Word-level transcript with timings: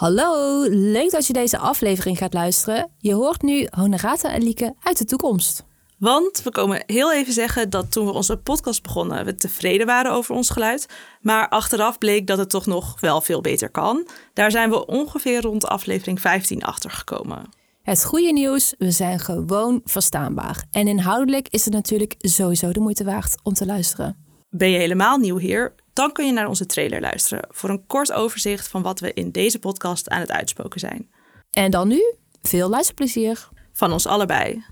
Hallo, 0.00 0.62
leuk 0.68 1.10
dat 1.10 1.26
je 1.26 1.32
deze 1.32 1.58
aflevering 1.58 2.18
gaat 2.18 2.34
luisteren. 2.34 2.90
Je 2.98 3.14
hoort 3.14 3.42
nu 3.42 3.66
Honorata 3.70 4.32
en 4.32 4.42
Lieke 4.42 4.74
uit 4.82 4.98
de 4.98 5.04
toekomst. 5.04 5.64
Want 5.98 6.42
we 6.42 6.50
komen 6.50 6.82
heel 6.86 7.12
even 7.12 7.32
zeggen 7.32 7.70
dat 7.70 7.92
toen 7.92 8.06
we 8.06 8.12
onze 8.12 8.36
podcast 8.36 8.82
begonnen, 8.82 9.24
we 9.24 9.34
tevreden 9.34 9.86
waren 9.86 10.12
over 10.12 10.34
ons 10.34 10.50
geluid. 10.50 10.86
Maar 11.20 11.48
achteraf 11.48 11.98
bleek 11.98 12.26
dat 12.26 12.38
het 12.38 12.50
toch 12.50 12.66
nog 12.66 13.00
wel 13.00 13.20
veel 13.20 13.40
beter 13.40 13.70
kan. 13.70 14.06
Daar 14.34 14.50
zijn 14.50 14.70
we 14.70 14.86
ongeveer 14.86 15.40
rond 15.40 15.66
aflevering 15.66 16.20
15 16.20 16.62
achter 16.62 16.90
gekomen. 16.90 17.48
Het 17.82 18.04
goede 18.04 18.32
nieuws, 18.32 18.74
we 18.78 18.90
zijn 18.90 19.18
gewoon 19.18 19.80
verstaanbaar. 19.84 20.64
En 20.70 20.88
inhoudelijk 20.88 21.48
is 21.48 21.64
het 21.64 21.74
natuurlijk 21.74 22.14
sowieso 22.18 22.72
de 22.72 22.80
moeite 22.80 23.04
waard 23.04 23.34
om 23.42 23.52
te 23.52 23.66
luisteren. 23.66 24.16
Ben 24.50 24.70
je 24.70 24.78
helemaal 24.78 25.18
nieuw 25.18 25.38
hier? 25.38 25.74
Dan 25.92 26.12
kun 26.12 26.26
je 26.26 26.32
naar 26.32 26.48
onze 26.48 26.66
trailer 26.66 27.00
luisteren 27.00 27.44
voor 27.50 27.70
een 27.70 27.86
kort 27.86 28.12
overzicht 28.12 28.68
van 28.68 28.82
wat 28.82 29.00
we 29.00 29.12
in 29.14 29.30
deze 29.30 29.58
podcast 29.58 30.08
aan 30.08 30.20
het 30.20 30.30
uitspoken 30.30 30.80
zijn. 30.80 31.10
En 31.50 31.70
dan 31.70 31.88
nu, 31.88 32.14
veel 32.42 32.68
luisterplezier. 32.68 33.48
Van 33.72 33.92
ons 33.92 34.06
allebei. 34.06 34.64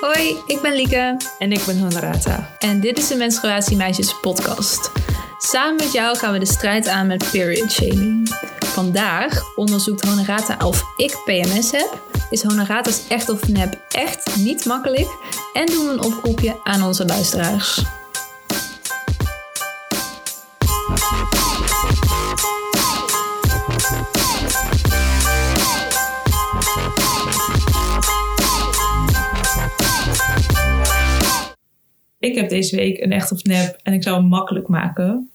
Hoi, 0.00 0.36
ik 0.46 0.60
ben 0.62 0.74
Lieke. 0.74 1.16
En 1.38 1.52
ik 1.52 1.62
ben 1.66 1.78
Honorata. 1.78 2.56
En 2.58 2.80
dit 2.80 2.98
is 2.98 3.08
de 3.08 3.16
Menstruatie 3.16 3.76
Meisjes 3.76 4.20
podcast. 4.20 4.92
Samen 5.38 5.76
met 5.76 5.92
jou 5.92 6.16
gaan 6.16 6.32
we 6.32 6.38
de 6.38 6.46
strijd 6.46 6.88
aan 6.88 7.06
met 7.06 7.28
period 7.30 7.72
shaming. 7.72 8.28
Vandaag 8.58 9.56
onderzoekt 9.56 10.08
Honorata 10.08 10.66
of 10.66 10.82
ik 10.96 11.20
PMS 11.24 11.70
heb. 11.70 12.00
Is 12.30 12.42
Honorata's 12.42 13.08
echt 13.08 13.28
of 13.28 13.48
nep 13.48 13.84
echt 13.88 14.36
niet 14.36 14.64
makkelijk? 14.64 15.08
En 15.52 15.66
doen 15.66 15.86
we 15.86 15.92
een 15.92 16.02
oproepje 16.02 16.60
aan 16.64 16.82
onze 16.82 17.04
luisteraars. 17.04 17.82
Ik 32.22 32.34
heb 32.34 32.48
deze 32.48 32.76
week 32.76 33.00
een 33.00 33.12
echt 33.12 33.32
of 33.32 33.44
nep 33.44 33.78
en 33.82 33.92
ik 33.92 34.02
zou 34.02 34.16
hem 34.16 34.28
makkelijk 34.28 34.68
maken 34.68 35.30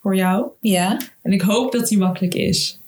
voor 0.00 0.16
jou. 0.16 0.50
Ja. 0.60 1.00
En 1.22 1.32
ik 1.32 1.40
hoop 1.40 1.72
dat 1.72 1.88
die 1.88 1.98
makkelijk 1.98 2.34
is. 2.34 2.80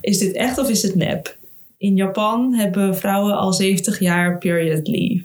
Is 0.00 0.18
dit 0.18 0.34
echt 0.34 0.58
of 0.58 0.68
is 0.68 0.82
het 0.82 0.94
nep? 0.94 1.36
In 1.76 1.96
Japan 1.96 2.54
hebben 2.54 2.96
vrouwen 2.96 3.36
al 3.36 3.52
70 3.52 3.98
jaar 3.98 4.38
period 4.38 4.86
leave. 4.88 5.24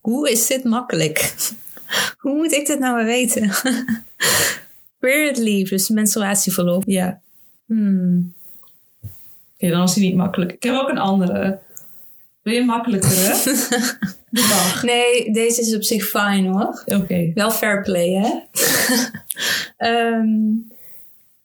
Hoe 0.00 0.30
is 0.30 0.46
dit 0.46 0.64
makkelijk? 0.64 1.34
Hoe 2.22 2.34
moet 2.34 2.52
ik 2.52 2.66
dit 2.66 2.78
nou 2.78 3.04
weten? 3.04 3.50
period 4.98 5.38
leave, 5.38 5.74
dus 5.74 5.88
menstruatieverlof. 5.88 6.82
Ja, 6.86 7.20
Hmm. 7.66 8.34
oké, 9.54 9.70
dan 9.70 9.82
is 9.82 9.92
die 9.92 10.04
niet 10.04 10.16
makkelijk. 10.16 10.52
Ik 10.52 10.62
heb 10.62 10.74
ook 10.74 10.88
een 10.88 10.98
andere. 10.98 11.58
Wil 12.44 12.54
je 12.54 12.60
een 12.60 12.66
makkelijkere? 12.66 13.12
De. 14.30 14.80
Nee, 14.82 15.32
deze 15.32 15.60
is 15.60 15.74
op 15.74 15.82
zich 15.82 16.04
fijn 16.04 16.46
hoor. 16.46 16.82
Oké. 16.86 17.30
Wel 17.34 17.50
fair 17.50 17.82
play, 17.82 18.10
hè? 18.10 18.30
Ehm, 19.88 20.28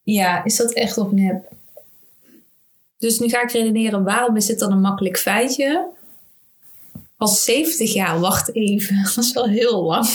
ja, 0.03 0.43
is 0.43 0.55
dat 0.55 0.73
echt 0.73 0.97
of 0.97 1.11
nep? 1.11 1.51
Dus 2.97 3.19
nu 3.19 3.29
ga 3.29 3.41
ik 3.43 3.51
redeneren, 3.51 4.03
waarom 4.03 4.35
is 4.35 4.45
dit 4.45 4.59
dan 4.59 4.71
een 4.71 4.81
makkelijk 4.81 5.17
feitje? 5.17 5.87
Al 7.17 7.27
70 7.27 7.93
jaar, 7.93 8.19
wacht 8.19 8.55
even. 8.55 9.01
Dat 9.15 9.23
is 9.23 9.33
wel 9.33 9.47
heel 9.47 9.83
lang. 9.83 10.07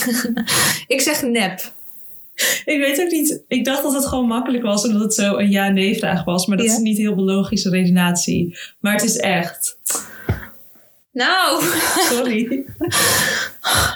ik 0.86 1.00
zeg 1.00 1.22
nep. 1.22 1.72
Ik 2.64 2.78
weet 2.78 3.00
ook 3.02 3.10
niet. 3.10 3.42
Ik 3.48 3.64
dacht 3.64 3.82
dat 3.82 3.92
het 3.94 4.06
gewoon 4.06 4.26
makkelijk 4.26 4.62
was 4.62 4.84
omdat 4.86 5.02
het 5.02 5.14
zo 5.14 5.36
een 5.36 5.50
ja-nee 5.50 5.98
vraag 5.98 6.24
was. 6.24 6.46
Maar 6.46 6.56
dat 6.56 6.66
Ja. 6.66 6.72
is 6.72 6.78
niet 6.78 6.96
heel 6.98 7.16
logische 7.16 7.70
redenatie. 7.70 8.58
Maar 8.80 8.92
het 8.92 9.02
is 9.02 9.16
echt. 9.16 9.78
Nou, 11.14 11.62
Sorry. 12.10 12.40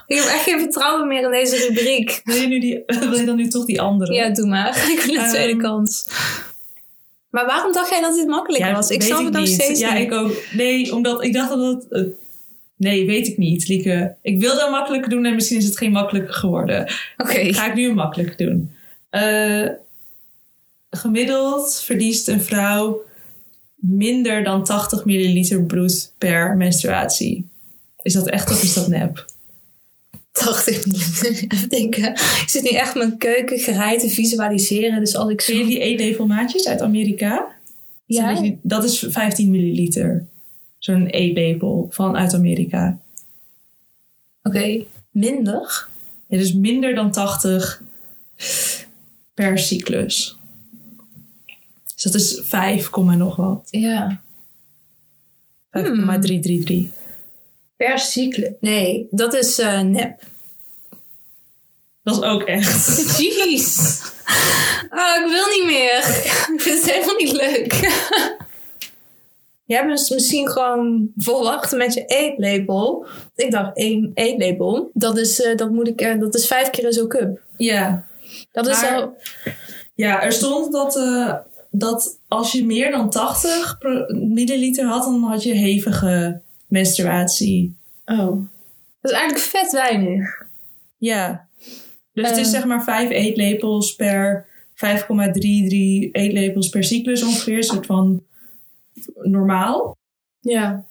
ik 0.06 0.16
heb 0.16 0.24
echt 0.24 0.42
geen 0.42 0.58
vertrouwen 0.58 1.08
meer 1.08 1.22
in 1.22 1.30
deze 1.30 1.56
rubriek. 1.56 2.20
Wil 2.24 2.36
je, 2.36 2.46
nu 2.46 2.60
die, 2.60 2.82
wil 2.86 3.14
je 3.18 3.24
dan 3.24 3.36
nu 3.36 3.48
toch 3.48 3.64
die 3.64 3.80
andere? 3.80 4.12
Ja, 4.12 4.30
doe 4.30 4.46
maar. 4.46 4.68
Ik 4.92 5.00
wil 5.00 5.14
Ehm. 5.14 5.28
tweede 5.28 5.56
kans. 5.56 6.06
Maar 7.30 7.46
waarom 7.46 7.72
dacht 7.72 7.90
jij 7.90 8.00
dat 8.00 8.14
dit 8.14 8.26
makkelijk 8.26 8.64
Ja, 8.64 8.72
was? 8.74 8.90
Ik 8.90 9.02
snap 9.02 9.24
het 9.24 9.32
nog 9.32 9.42
niet. 9.44 9.52
steeds 9.52 9.80
Ja, 9.80 9.92
niet. 9.92 10.02
ik 10.02 10.12
ook. 10.12 10.32
Nee, 10.52 10.94
omdat 10.94 11.24
ik 11.24 11.32
dacht 11.32 11.48
dat 11.48 11.58
het... 11.74 11.86
eh, 11.92 12.02
nee, 12.76 13.06
weet 13.06 13.26
ik 13.26 13.36
niet, 13.38 13.68
Lieke. 13.68 14.14
Ik 14.22 14.40
wilde 14.40 14.64
een 14.64 14.70
makkelijker 14.70 15.10
doen 15.10 15.24
en 15.24 15.34
misschien 15.34 15.58
is 15.58 15.64
het 15.64 15.78
geen 15.78 15.92
makkelijker 15.92 16.34
geworden. 16.34 16.92
Oké. 17.16 17.52
Ga 17.52 17.66
ik 17.66 17.74
nu 17.74 17.94
makkelijker 17.94 18.46
doen. 18.46 18.74
Eh, 19.10 19.68
gemiddeld 20.90 21.82
verliest 21.84 22.28
een 22.28 22.40
vrouw 22.42 23.00
minder 23.80 24.44
dan 24.44 24.64
80 24.64 25.04
milliliter 25.04 25.64
bloed 25.64 26.12
per 26.18 26.56
menstruatie. 26.56 27.48
Is 28.02 28.12
dat 28.12 28.28
echt 28.28 28.50
of 28.50 28.62
is 28.62 28.74
dat 28.74 28.88
nep? 28.88 29.26
80 30.32 30.86
minuten. 30.86 31.34
Even 31.56 31.68
denken. 31.68 32.12
Ik 32.12 32.44
zit 32.46 32.62
nu 32.62 32.70
echt 32.70 32.94
mijn 32.94 33.18
keuken 33.18 33.58
gereid 33.58 34.00
te 34.00 34.08
visualiseren. 34.08 35.00
Dus 35.00 35.16
als 35.16 35.30
ik 35.30 35.40
zo... 35.40 35.52
Ken 35.52 35.60
je 35.60 35.66
die 35.66 35.80
eetlepelmaatjes 35.80 36.68
uit 36.68 36.80
Amerika? 36.80 37.56
Ja? 38.06 38.42
Dat 38.62 38.84
is 38.84 39.06
15 39.08 39.50
milliliter. 39.50 40.26
Zo'n 40.78 41.06
eetlepel 41.06 41.86
van 41.90 42.16
uit 42.16 42.34
Amerika. 42.34 42.98
Oké. 44.42 44.84
Minder? 45.10 45.86
Ja, 46.28 46.38
dus 46.38 46.52
minder 46.54 46.94
dan 46.94 47.10
80 47.10 47.82
per 49.34 49.58
cyclus. 49.58 50.38
Dus 51.98 52.12
dat 52.12 52.20
is 52.20 52.41
5, 52.44 52.91
komma 52.91 53.14
nog 53.14 53.36
wat. 53.36 53.69
Ja. 53.70 54.20
5,333. 55.70 56.86
Per 57.76 57.98
cyclus? 57.98 58.50
Nee, 58.60 59.06
dat 59.10 59.34
is 59.34 59.59
eh, 59.59 59.81
nep. 59.81 60.22
Dat 62.03 62.16
is 62.16 62.22
ook 62.22 62.42
echt. 62.42 63.16
Jeez. 63.19 64.00
Oh, 64.91 65.25
ik 65.25 65.26
wil 65.28 65.47
niet 65.47 65.64
meer. 65.64 65.98
Ik 66.54 66.60
vind 66.60 66.82
het 66.82 66.91
helemaal 66.91 67.16
niet 67.16 67.32
leuk. 67.32 67.72
Jij 69.64 69.87
bent 69.87 70.10
misschien 70.10 70.48
gewoon 70.48 71.10
volwacht 71.16 71.72
met 71.76 71.94
je 71.94 72.04
eetlepel. 72.04 73.06
Ik 73.37 73.50
dacht 73.50 73.76
één 73.76 74.10
eetlepel. 74.14 74.91
Dat 74.92 75.19
is, 75.19 75.42
eh, 75.42 75.56
dat 75.56 75.70
moet 75.70 75.88
ik, 75.88 76.00
eh, 76.00 76.20
dat 76.20 76.34
is 76.34 76.47
vijf 76.47 76.70
keer 76.70 76.92
zo'n 76.92 77.08
cup. 77.08 77.41
ja. 77.56 78.06
Dat 78.53 78.66
is 78.66 78.82
al... 78.82 79.16
Ja, 79.94 80.22
er 80.22 80.32
stond 80.32 80.72
dat, 80.72 80.94
dat 81.70 82.18
als 82.28 82.52
je 82.52 82.64
meer 82.66 82.90
dan 82.90 83.10
80 83.10 83.78
pro- 83.78 84.06
milliliter 84.14 84.86
had, 84.86 85.04
dan 85.04 85.22
had 85.22 85.42
je 85.42 85.52
hevige 85.52 86.40
menstruatie. 86.66 87.76
Oh. 88.04 88.46
Dat 89.00 89.10
is 89.10 89.18
eigenlijk 89.18 89.40
vet 89.46 89.72
weinig. 89.72 90.46
Ja. 90.98 91.46
Dus 92.12 92.28
het 92.28 92.36
is 92.38 92.46
Eh. 92.46 92.52
zeg 92.52 92.64
maar 92.64 92.84
5 92.84 93.10
eetlepels 93.10 93.94
per 93.94 94.46
5,33 94.74 96.08
eetlepels 96.12 96.68
per 96.68 96.84
cyclus 96.84 97.22
ongeveer. 97.22 97.56
Een 97.56 97.62
soort 97.62 97.86
van 97.86 98.22
normaal. 99.22 99.96
Ja. 100.40 100.84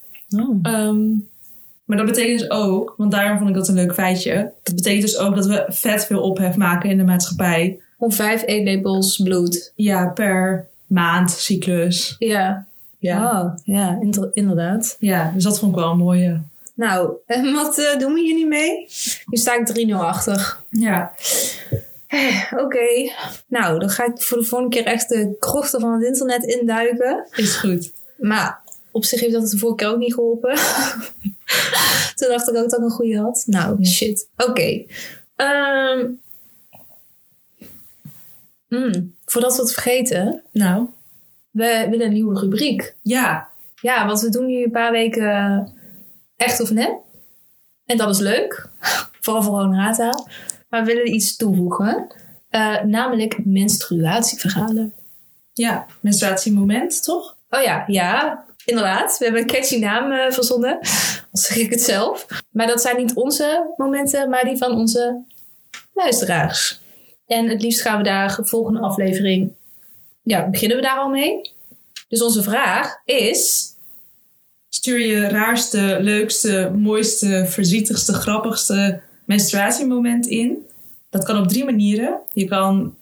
Ehm, 0.62 1.08
maar 1.86 1.98
dat 1.98 2.06
betekent 2.06 2.40
dus 2.40 2.50
ook, 2.50 2.94
want 2.98 3.12
daarom 3.12 3.38
vond 3.38 3.50
ik 3.50 3.56
dat 3.56 3.68
een 3.68 3.74
leuk 3.76 3.94
feitje. 3.94 4.54
Dat 4.64 4.76
betekent 4.76 5.02
dus 5.02 5.18
ook 5.18 5.36
dat 5.36 5.46
we 5.46 5.66
vet 5.68 6.06
veel 6.06 6.22
ophef 6.22 6.56
maken 6.56 6.90
in 6.90 6.98
de 6.98 7.04
maatschappij. 7.04 7.82
Om 7.98 8.12
vijf 8.12 8.44
eetlepels 8.46 9.18
bloed. 9.24 9.72
Ja, 9.76 10.08
per 10.08 10.68
maand, 10.88 11.32
cyclus. 11.32 12.16
Ja. 12.20 12.66
Ja, 13.00 13.60
ja, 13.64 14.00
inderdaad. 14.34 14.96
ja 15.00 15.32
dus 15.34 15.44
dat 15.44 15.60
vond 15.60 15.72
ik 15.72 15.80
wel 15.80 15.92
een 15.92 15.98
mooie. 15.98 16.42
Nou, 16.74 17.12
en 17.26 17.54
wat 17.54 17.78
eh, 17.78 18.00
doen 18.00 18.14
we 18.14 18.20
hier 18.22 18.36
nu 18.36 18.46
mee? 18.48 18.88
Nu 19.26 19.38
sta 19.38 19.56
ik 19.56 19.88
3-0 19.90 19.92
achter. 19.94 20.58
Ja, 20.70 21.12
Eh, 22.08 22.52
Oké. 22.58 23.12
Nou, 23.48 23.80
dan 23.80 23.90
ga 23.90 24.06
ik 24.06 24.22
voor 24.22 24.38
de 24.38 24.44
volgende 24.44 24.76
keer 24.76 24.86
echt 24.86 25.10
de 25.10 25.36
krochten 25.40 25.80
van 25.80 25.94
het 25.94 26.04
internet 26.04 26.44
induiken. 26.44 27.28
is 27.36 27.56
goed. 27.56 27.92
Maar 28.18 28.60
op 28.92 29.06
zich 29.06 29.20
heeft 29.20 29.34
dat 29.34 29.50
de 29.50 29.58
vorige 29.58 29.78
keer 29.78 29.88
ook 29.88 29.98
niet 29.98 30.14
geholpen. 30.14 30.56
Toen 32.16 32.30
dacht 32.30 32.50
ik 32.50 32.56
ook 32.56 32.70
dat 32.70 32.74
ik 32.80 32.86
een 32.86 32.90
goede 32.90 33.18
had. 33.20 33.44
Nou, 33.46 33.76
Ja. 33.80 33.90
shit. 33.90 34.28
Oké. 34.38 34.84
Ehm. 35.36 36.06
Hmm, 38.68 39.16
voordat 39.26 39.56
we 39.56 39.62
het 39.62 39.74
vergeten, 39.74 40.44
Nou, 40.52 40.88
we 41.52 41.88
willen 41.90 42.06
een 42.06 42.14
nieuwe 42.14 42.40
rubriek. 42.40 42.96
ja. 43.02 43.56
Ja, 43.82 44.06
want 44.06 44.22
we 44.22 44.30
doen 44.30 44.46
nu 44.46 44.64
een 44.64 44.72
paar 44.72 44.92
weken 44.92 45.74
echt 46.36 46.62
of 46.62 46.72
net. 46.72 46.92
En 47.86 47.98
dat 47.98 48.10
is 48.10 48.20
leuk. 48.20 48.70
Vooral 49.22 49.44
voor 49.44 49.60
Honorata. 49.60 50.26
Maar 50.70 50.86
we 50.86 50.94
willen 50.94 51.14
iets 51.14 51.36
toevoegen. 51.36 52.08
Eh, 52.50 52.84
namelijk 52.84 53.46
menstruatieverhalen. 53.46 54.94
Ja, 55.54 55.86
menstruatiemoment, 56.00 57.04
toch? 57.04 57.38
Oh 57.50 57.62
ja, 57.62 57.84
ja, 57.88 58.46
inderdaad. 58.66 59.18
We 59.18 59.24
hebben 59.26 59.42
een 59.42 59.48
catchy 59.48 59.80
naam 59.80 60.12
eh, 60.12 60.32
verzonnen. 60.32 60.78
Al 61.32 61.40
zeg 61.40 61.58
ik 61.58 61.70
het 61.70 61.82
zelf. 61.82 62.26
Maar 62.52 62.68
dat 62.68 62.82
zijn 62.82 62.98
niet 62.98 63.14
onze 63.14 63.74
momenten, 63.78 64.30
maar 64.30 64.44
die 64.44 64.58
van 64.58 64.72
onze 64.72 65.24
luisteraars. 65.94 66.80
En 67.28 67.50
het 67.50 67.62
liefst 67.62 67.82
gaan 67.82 67.98
we 67.98 68.04
daar 68.04 68.36
de 68.36 68.46
volgende 68.46 68.80
aflevering, 68.80 69.52
ja, 70.24 70.50
beginnen 70.50 70.78
we 70.78 70.84
daar 70.84 70.98
al 70.98 71.10
mee. 71.10 71.52
Dus 72.08 72.24
onze 72.24 72.44
vraag 72.44 73.02
is, 73.06 73.76
Stuur 74.70 75.06
je 75.06 75.28
raarste, 75.28 75.98
leukste, 76.02 76.72
mooiste, 76.76 77.46
verdrietigste, 77.48 78.14
grappigste 78.14 79.02
menstruatiemoment 79.26 80.28
in. 80.28 80.58
Dat 81.10 81.24
kan 81.24 81.38
op 81.38 81.48
drie 81.48 81.66
manieren. 81.66 82.20
Je 82.34 82.46
kan 82.46 82.96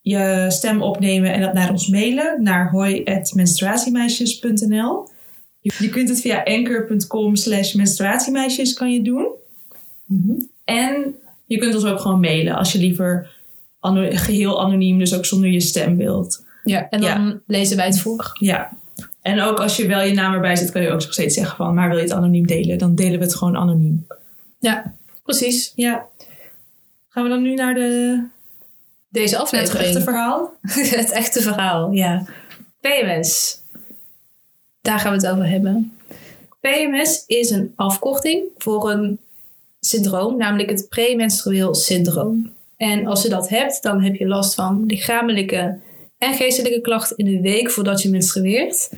je 0.00 0.46
stem 0.48 0.82
opnemen 0.82 1.32
en 1.32 1.40
dat 1.40 1.52
naar 1.52 1.70
ons 1.70 1.88
mailen 1.88 2.42
naar 2.42 2.70
hoi.menstruatiemeisjes.nl. 2.70 5.08
Je 5.60 5.88
kunt 5.88 6.08
het 6.08 6.20
via 6.20 6.42
anchor.com 6.44 7.36
slash 7.36 7.72
menstruatiemeisjes 7.72 8.74
kan 8.74 8.92
je 8.92 9.02
doen. 9.02 9.28
En 10.64 11.14
je 11.46 11.58
kunt 11.58 11.74
ons 11.74 11.84
ook 11.84 12.00
gewoon 12.00 12.20
mailen 12.20 12.54
als 12.54 12.72
je 12.72 12.78
liever 12.78 13.36
ano- 13.88 14.16
geheel 14.16 14.62
anoniem, 14.62 14.98
dus 14.98 15.14
ook 15.14 15.24
zonder 15.26 15.50
je 15.50 15.60
stem 15.60 15.96
wilt. 15.96 16.44
ja, 16.64 16.88
en 16.90 17.00
dan 17.00 17.40
lezen 17.46 17.76
wij 17.76 17.86
het 17.86 18.00
voor. 18.00 18.30
Ja. 18.40 18.70
En 19.22 19.40
ook 19.40 19.58
als 19.60 19.76
je 19.76 19.86
wel 19.86 20.02
je 20.02 20.14
naam 20.14 20.34
erbij 20.34 20.56
zet, 20.56 20.70
kan 20.70 20.82
je 20.82 20.88
ook 20.88 21.00
nog 21.00 21.12
steeds 21.12 21.34
zeggen 21.34 21.56
van, 21.56 21.74
maar 21.74 21.88
wil 21.88 21.96
je 21.96 22.02
het 22.02 22.12
anoniem 22.12 22.46
delen? 22.46 22.78
Dan 22.78 22.94
delen 22.94 23.18
we 23.18 23.24
het 23.24 23.34
gewoon 23.34 23.56
anoniem. 23.56 24.06
Ja, 24.58 24.94
precies. 25.22 25.72
Ja. 25.74 26.06
Gaan 27.08 27.22
we 27.22 27.28
dan 27.28 27.42
nu 27.42 27.54
naar, 27.54 27.74
de, 27.74 28.22
Deze 29.08 29.32
naar 29.34 29.40
het 29.40 29.52
aflevering. 29.52 29.84
echte 29.86 30.00
verhaal? 30.00 30.52
het 31.00 31.10
echte 31.10 31.40
verhaal, 31.40 31.90
ja. 31.92 32.24
PMS. 32.80 33.60
Daar 34.80 34.98
gaan 34.98 35.12
we 35.12 35.26
het 35.26 35.34
over 35.34 35.48
hebben. 35.48 35.92
PMS 36.60 37.24
is 37.26 37.50
een 37.50 37.72
afkorting 37.76 38.42
voor 38.58 38.90
een 38.90 39.18
syndroom, 39.80 40.36
namelijk 40.36 40.70
het 40.70 40.88
premenstrueel 40.88 41.74
syndroom. 41.74 42.52
En 42.78 43.06
als 43.06 43.22
je 43.22 43.28
dat 43.28 43.48
hebt, 43.48 43.82
dan 43.82 44.02
heb 44.02 44.14
je 44.14 44.26
last 44.26 44.54
van 44.54 44.84
lichamelijke 44.86 45.78
en 46.18 46.34
geestelijke 46.34 46.80
klachten 46.80 47.16
in 47.16 47.24
de 47.24 47.40
week 47.40 47.70
voordat 47.70 48.02
je 48.02 48.10
menstrueert. 48.10 48.90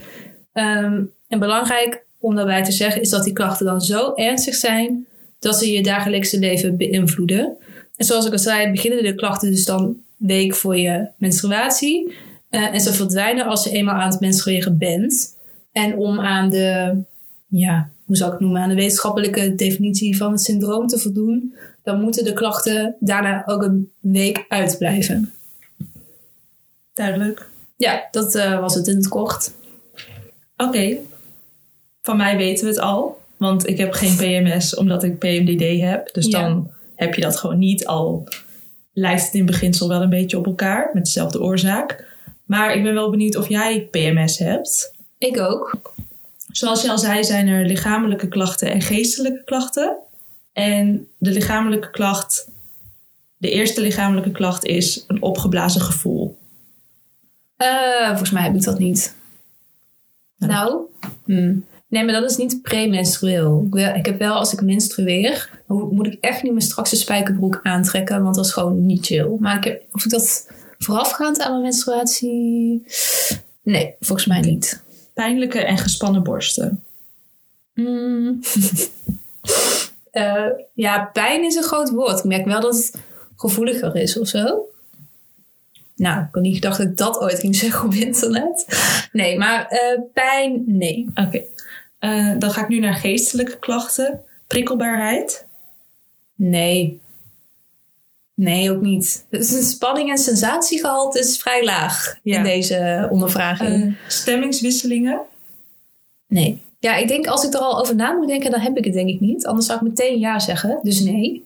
Ehm, 0.52 1.02
en 1.28 1.38
belangrijk 1.38 2.04
om 2.18 2.34
daarbij 2.34 2.64
te 2.64 2.72
zeggen 2.72 3.00
is 3.00 3.10
dat 3.10 3.24
die 3.24 3.32
klachten 3.32 3.66
dan 3.66 3.80
zo 3.80 4.14
ernstig 4.14 4.54
zijn 4.54 5.06
dat 5.38 5.58
ze 5.58 5.70
je 5.70 5.82
dagelijkse 5.82 6.38
leven 6.38 6.76
beïnvloeden. 6.76 7.56
En 7.96 8.06
zoals 8.06 8.26
ik 8.26 8.32
al 8.32 8.38
zei, 8.38 8.70
beginnen 8.70 9.02
de 9.02 9.14
klachten 9.14 9.50
dus 9.50 9.64
dan 9.64 9.96
week 10.16 10.54
voor 10.54 10.76
je 10.76 11.08
menstruatie. 11.16 12.12
Eh, 12.50 12.74
en 12.74 12.80
ze 12.80 12.92
verdwijnen 12.92 13.46
als 13.46 13.64
je 13.64 13.70
eenmaal 13.70 13.94
aan 13.94 14.10
het 14.10 14.20
menstrueren 14.20 14.78
bent. 14.78 15.36
En 15.72 15.96
om 15.96 16.20
aan 16.20 16.50
de, 16.50 16.96
ja, 17.48 17.90
hoe 18.04 18.16
zou 18.16 18.28
ik 18.32 18.38
het 18.38 18.44
noemen, 18.44 18.62
aan 18.62 18.68
de 18.68 18.74
wetenschappelijke 18.74 19.54
definitie 19.54 20.16
van 20.16 20.32
het 20.32 20.40
syndroom 20.40 20.86
te 20.86 20.98
voldoen, 20.98 21.54
dan 21.82 22.00
moeten 22.00 22.24
de 22.24 22.32
klachten 22.32 22.96
daarna 23.00 23.42
ook 23.46 23.62
een 23.62 23.92
week 24.00 24.44
uitblijven. 24.48 25.32
Duidelijk. 26.92 27.48
Ja, 27.76 28.08
dat 28.10 28.34
eh, 28.34 28.60
was 28.60 28.74
het 28.74 28.86
in 28.86 28.96
het 28.96 29.08
kort. 29.08 29.52
Oké. 30.56 30.96
Van 32.02 32.16
mij 32.16 32.36
weten 32.36 32.64
we 32.64 32.70
het 32.70 32.80
al. 32.80 33.18
Want 33.36 33.68
ik 33.68 33.78
heb 33.78 33.92
geen 33.92 34.16
PMS 34.16 34.74
omdat 34.74 35.02
ik 35.02 35.18
PMDD 35.18 35.80
heb. 35.80 36.12
Dus 36.12 36.26
Ja. 36.26 36.40
dan 36.40 36.70
heb 36.94 37.14
je 37.14 37.20
dat 37.20 37.36
gewoon 37.36 37.58
niet. 37.58 37.86
Al 37.86 38.28
lijkt 38.92 39.24
het 39.24 39.34
in 39.34 39.46
beginsel 39.46 39.88
wel 39.88 40.02
een 40.02 40.10
beetje 40.10 40.38
op 40.38 40.46
elkaar. 40.46 40.90
Met 40.92 41.04
dezelfde 41.04 41.40
oorzaak. 41.40 42.04
Maar 42.44 42.74
ik 42.74 42.82
ben 42.82 42.94
wel 42.94 43.10
benieuwd 43.10 43.36
of 43.36 43.48
jij 43.48 43.88
PMS 43.90 44.38
hebt. 44.38 44.94
Ik 45.18 45.38
ook. 45.40 45.80
Zoals 46.52 46.82
je 46.82 46.90
al 46.90 46.98
zei, 46.98 47.24
zijn 47.24 47.48
er 47.48 47.66
lichamelijke 47.66 48.28
klachten 48.28 48.70
en 48.70 48.80
geestelijke 48.80 49.44
klachten. 49.44 49.96
En 50.60 51.08
de 51.18 51.30
lichamelijke 51.30 51.90
klacht, 51.90 52.48
de 53.36 53.50
eerste 53.50 53.80
lichamelijke 53.80 54.30
klacht 54.30 54.64
is 54.64 55.04
een 55.06 55.22
opgeblazen 55.22 55.80
gevoel. 55.80 56.38
Eh, 57.56 58.08
volgens 58.08 58.30
mij 58.30 58.42
heb 58.42 58.54
ik 58.54 58.62
dat 58.62 58.78
niet. 58.78 59.14
Nou. 60.36 60.52
Nou, 60.52 60.80
hmm. 61.24 61.64
nee, 61.88 62.04
maar 62.04 62.20
dat 62.20 62.30
is 62.30 62.36
niet 62.36 62.62
premenstrueel. 62.62 63.66
Ik, 63.94 64.06
heb 64.06 64.18
wel, 64.18 64.34
als 64.34 64.52
ik 64.52 64.60
menstrueer, 64.60 65.50
moet- 65.66 66.06
ik 66.06 66.16
echt 66.20 66.42
niet 66.42 66.52
mijn 66.52 66.64
strakste 66.64 66.96
spijkerbroek 66.96 67.60
aantrekken, 67.62 68.22
want 68.22 68.34
dat 68.34 68.44
is 68.44 68.52
gewoon 68.52 68.86
niet 68.86 69.06
chill. 69.06 69.36
Maar 69.38 69.56
ik 69.56 69.64
heb, 69.64 69.82
of 69.92 70.04
ik 70.04 70.10
dat 70.10 70.50
voorafgaand 70.78 71.40
aan 71.40 71.50
mijn 71.50 71.62
menstruatie. 71.62 72.84
Nee, 73.62 73.94
volgens 74.00 74.26
mij 74.26 74.40
niet. 74.40 74.82
Pijnlijke 75.14 75.64
en 75.64 75.78
gespannen 75.78 76.22
borsten. 76.22 76.84
Hmm. 77.74 78.40
Eh, 80.10 80.44
ja, 80.72 81.10
pijn 81.12 81.44
is 81.44 81.54
een 81.54 81.62
groot 81.62 81.90
woord. 81.90 82.18
Ik 82.18 82.24
merk 82.24 82.44
wel 82.44 82.60
dat 82.60 82.74
het 82.76 82.94
gevoeliger 83.36 83.96
is 83.96 84.18
of 84.18 84.28
zo. 84.28 84.64
Nou, 85.96 86.20
ik 86.20 86.28
had 86.32 86.42
niet 86.42 86.54
gedacht 86.54 86.78
dat 86.78 86.86
ik 86.86 86.96
dat 86.96 87.18
ooit 87.18 87.38
ging 87.38 87.56
zeggen 87.56 87.86
op 87.86 87.94
internet. 87.94 88.66
Nee, 89.12 89.38
maar 89.38 89.66
eh, 89.68 90.00
pijn, 90.12 90.62
nee. 90.66 91.06
Oké. 91.14 91.40
Eh, 91.98 92.34
dan 92.38 92.50
ga 92.50 92.62
ik 92.62 92.68
nu 92.68 92.78
naar 92.78 92.94
geestelijke 92.94 93.58
klachten. 93.58 94.20
Prikkelbaarheid. 94.46 95.46
Nee. 96.34 97.00
Nee, 98.34 98.70
ook 98.70 98.80
niet. 98.80 99.26
Dus 99.30 99.70
spanning 99.70 100.10
en 100.10 100.18
sensatiegehalte 100.18 101.18
is 101.18 101.38
vrij 101.38 101.64
laag 101.64 102.16
Ja. 102.22 102.36
in 102.36 102.42
deze 102.42 103.08
ondervraging. 103.10 103.96
Stemmingswisselingen. 104.08 105.20
nee. 106.26 106.62
Ja, 106.80 106.96
ik 106.96 107.08
denk 107.08 107.26
als 107.26 107.44
ik 107.44 107.54
er 107.54 107.60
al 107.60 107.80
over 107.80 107.94
na 107.94 108.12
moet 108.12 108.28
denken, 108.28 108.50
dan 108.50 108.60
heb 108.60 108.76
ik 108.76 108.84
het 108.84 108.94
denk 108.94 109.08
ik 109.08 109.20
niet. 109.20 109.46
Anders 109.46 109.66
zou 109.66 109.78
ik 109.78 109.84
meteen 109.84 110.18
ja 110.18 110.38
zeggen. 110.38 110.78
Dus 110.82 111.00
nee. 111.00 111.44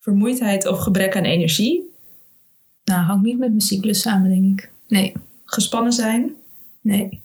Vermoeidheid 0.00 0.66
of 0.66 0.78
gebrek 0.78 1.16
aan 1.16 1.24
energie. 1.24 1.90
Nou, 2.84 3.00
hangt 3.00 3.24
niet 3.24 3.38
met 3.38 3.48
mijn 3.48 3.60
cyclus 3.60 4.00
samen, 4.00 4.30
denk 4.30 4.60
ik. 4.60 4.70
Nee. 4.88 5.12
Gespannen 5.44 5.92
zijn. 5.92 6.34
Nee. 6.80 7.20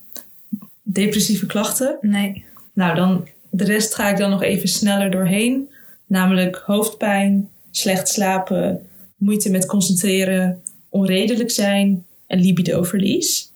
Depressieve 0.83 1.45
klachten. 1.45 1.97
Nee. 2.01 2.45
Nou, 2.73 2.95
dan 2.95 3.27
de 3.49 3.63
rest 3.63 3.95
ga 3.95 4.09
ik 4.09 4.17
dan 4.17 4.29
nog 4.29 4.43
even 4.43 4.69
sneller 4.69 5.11
doorheen. 5.11 5.69
Namelijk 6.05 6.63
hoofdpijn, 6.65 7.49
slecht 7.71 8.07
slapen, 8.07 8.87
moeite 9.15 9.49
met 9.49 9.65
concentreren, 9.65 10.61
onredelijk 10.89 11.51
zijn 11.51 12.05
en 12.27 12.39
libidoverlies. 12.39 13.50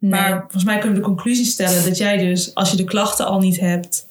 Nee. 0.00 0.10
Maar 0.10 0.40
volgens 0.40 0.64
mij 0.64 0.74
kunnen 0.78 0.94
we 0.96 1.00
de 1.02 1.08
conclusie 1.08 1.44
stellen 1.44 1.84
dat 1.84 1.96
jij 1.98 2.16
dus, 2.16 2.54
als 2.54 2.70
je 2.70 2.76
de 2.76 2.84
klachten 2.84 3.26
al 3.26 3.38
niet 3.38 3.60
hebt, 3.60 4.06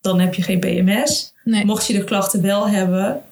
dan 0.00 0.20
heb 0.20 0.34
je 0.34 0.42
geen 0.42 0.60
PMS. 0.60 1.32
nee. 1.44 1.64
Mocht 1.64 1.86
je 1.86 1.92
de 1.92 2.04
klachten 2.04 2.42
wel 2.42 2.68
hebben, 2.68 3.22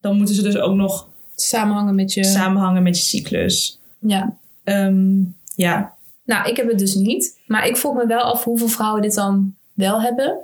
dan 0.00 0.16
moeten 0.16 0.34
ze 0.34 0.42
dus 0.42 0.56
ook 0.56 0.74
nog 0.74 1.08
Samenhangen 1.36 1.94
met 1.94 2.12
je... 2.12 2.24
samenhangen 2.24 2.82
met 2.82 2.96
je 2.98 3.02
cyclus. 3.04 3.80
Ja. 3.98 4.36
Ehm, 4.64 5.14
ja, 5.54 5.94
Nou, 6.24 6.48
ik 6.48 6.56
heb 6.56 6.68
het 6.68 6.78
dus 6.78 6.94
niet. 6.94 7.38
Maar 7.46 7.66
ik 7.66 7.76
vroeg 7.76 7.94
me 7.94 8.06
wel 8.06 8.20
af 8.20 8.44
hoeveel 8.44 8.68
vrouwen 8.68 9.02
dit 9.02 9.14
dan 9.14 9.54
wel 9.72 10.00
hebben. 10.02 10.38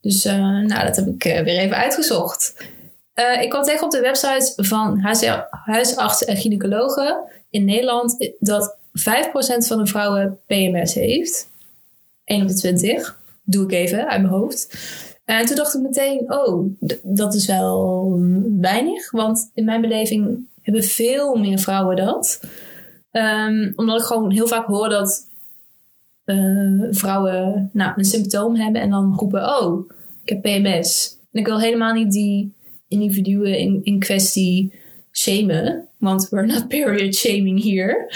Dus 0.00 0.24
eh, 0.24 0.38
nou, 0.38 0.84
dat 0.86 0.96
heb 0.96 1.06
ik 1.06 1.24
eh, 1.24 1.44
weer 1.44 1.58
even 1.58 1.76
uitgezocht. 1.76 2.54
Eh, 3.14 3.42
ik 3.42 3.50
kwam 3.50 3.62
tegen 3.62 3.84
op 3.84 3.90
de 3.90 4.00
website 4.00 4.52
van 4.56 4.98
huis- 4.98 5.30
huisartsen 5.50 6.26
en 6.26 6.36
gynaecologen 6.36 7.16
in 7.50 7.64
Nederland 7.64 8.32
dat 8.38 8.76
5% 8.98 9.66
van 9.66 9.78
de 9.78 9.86
vrouwen 9.86 10.38
PMS 10.46 10.94
heeft. 10.94 11.50
1 12.24 12.42
op 12.42 12.48
de 12.48 12.54
20. 12.54 13.20
Doe 13.42 13.64
ik 13.64 13.72
even 13.72 14.08
uit 14.08 14.22
mijn 14.22 14.34
hoofd. 14.34 14.78
En 15.24 15.46
toen 15.46 15.56
dacht 15.56 15.74
ik 15.74 15.80
meteen, 15.80 16.32
oh, 16.32 16.70
dat 17.02 17.34
is 17.34 17.46
wel 17.46 18.18
weinig. 18.60 19.10
Want 19.10 19.50
in 19.54 19.64
mijn 19.64 19.80
beleving 19.80 20.46
hebben 20.62 20.82
veel 20.82 21.34
meer 21.34 21.58
vrouwen 21.58 21.96
dat. 21.96 22.40
Ehm, 23.10 23.72
omdat 23.76 24.00
ik 24.00 24.06
gewoon 24.06 24.30
heel 24.30 24.46
vaak 24.46 24.66
hoor 24.66 24.88
dat 24.88 25.28
eh, 26.24 26.82
vrouwen 26.90 27.70
nou, 27.72 27.92
een 27.96 28.04
symptoom 28.04 28.56
hebben 28.56 28.80
en 28.80 28.90
dan 28.90 29.14
roepen: 29.16 29.60
Oh, 29.60 29.90
ik 30.22 30.28
heb 30.28 30.42
PMS. 30.42 31.18
En 31.32 31.40
ik 31.40 31.46
wil 31.46 31.60
helemaal 31.60 31.92
niet 31.92 32.12
die 32.12 32.52
individuen 32.88 33.58
in, 33.58 33.80
in 33.82 33.98
kwestie 33.98 34.72
shamen, 35.12 35.88
want 35.98 36.28
we're 36.28 36.46
not 36.46 36.68
period 36.78 37.14
shaming 37.14 37.62
hier. 37.62 38.06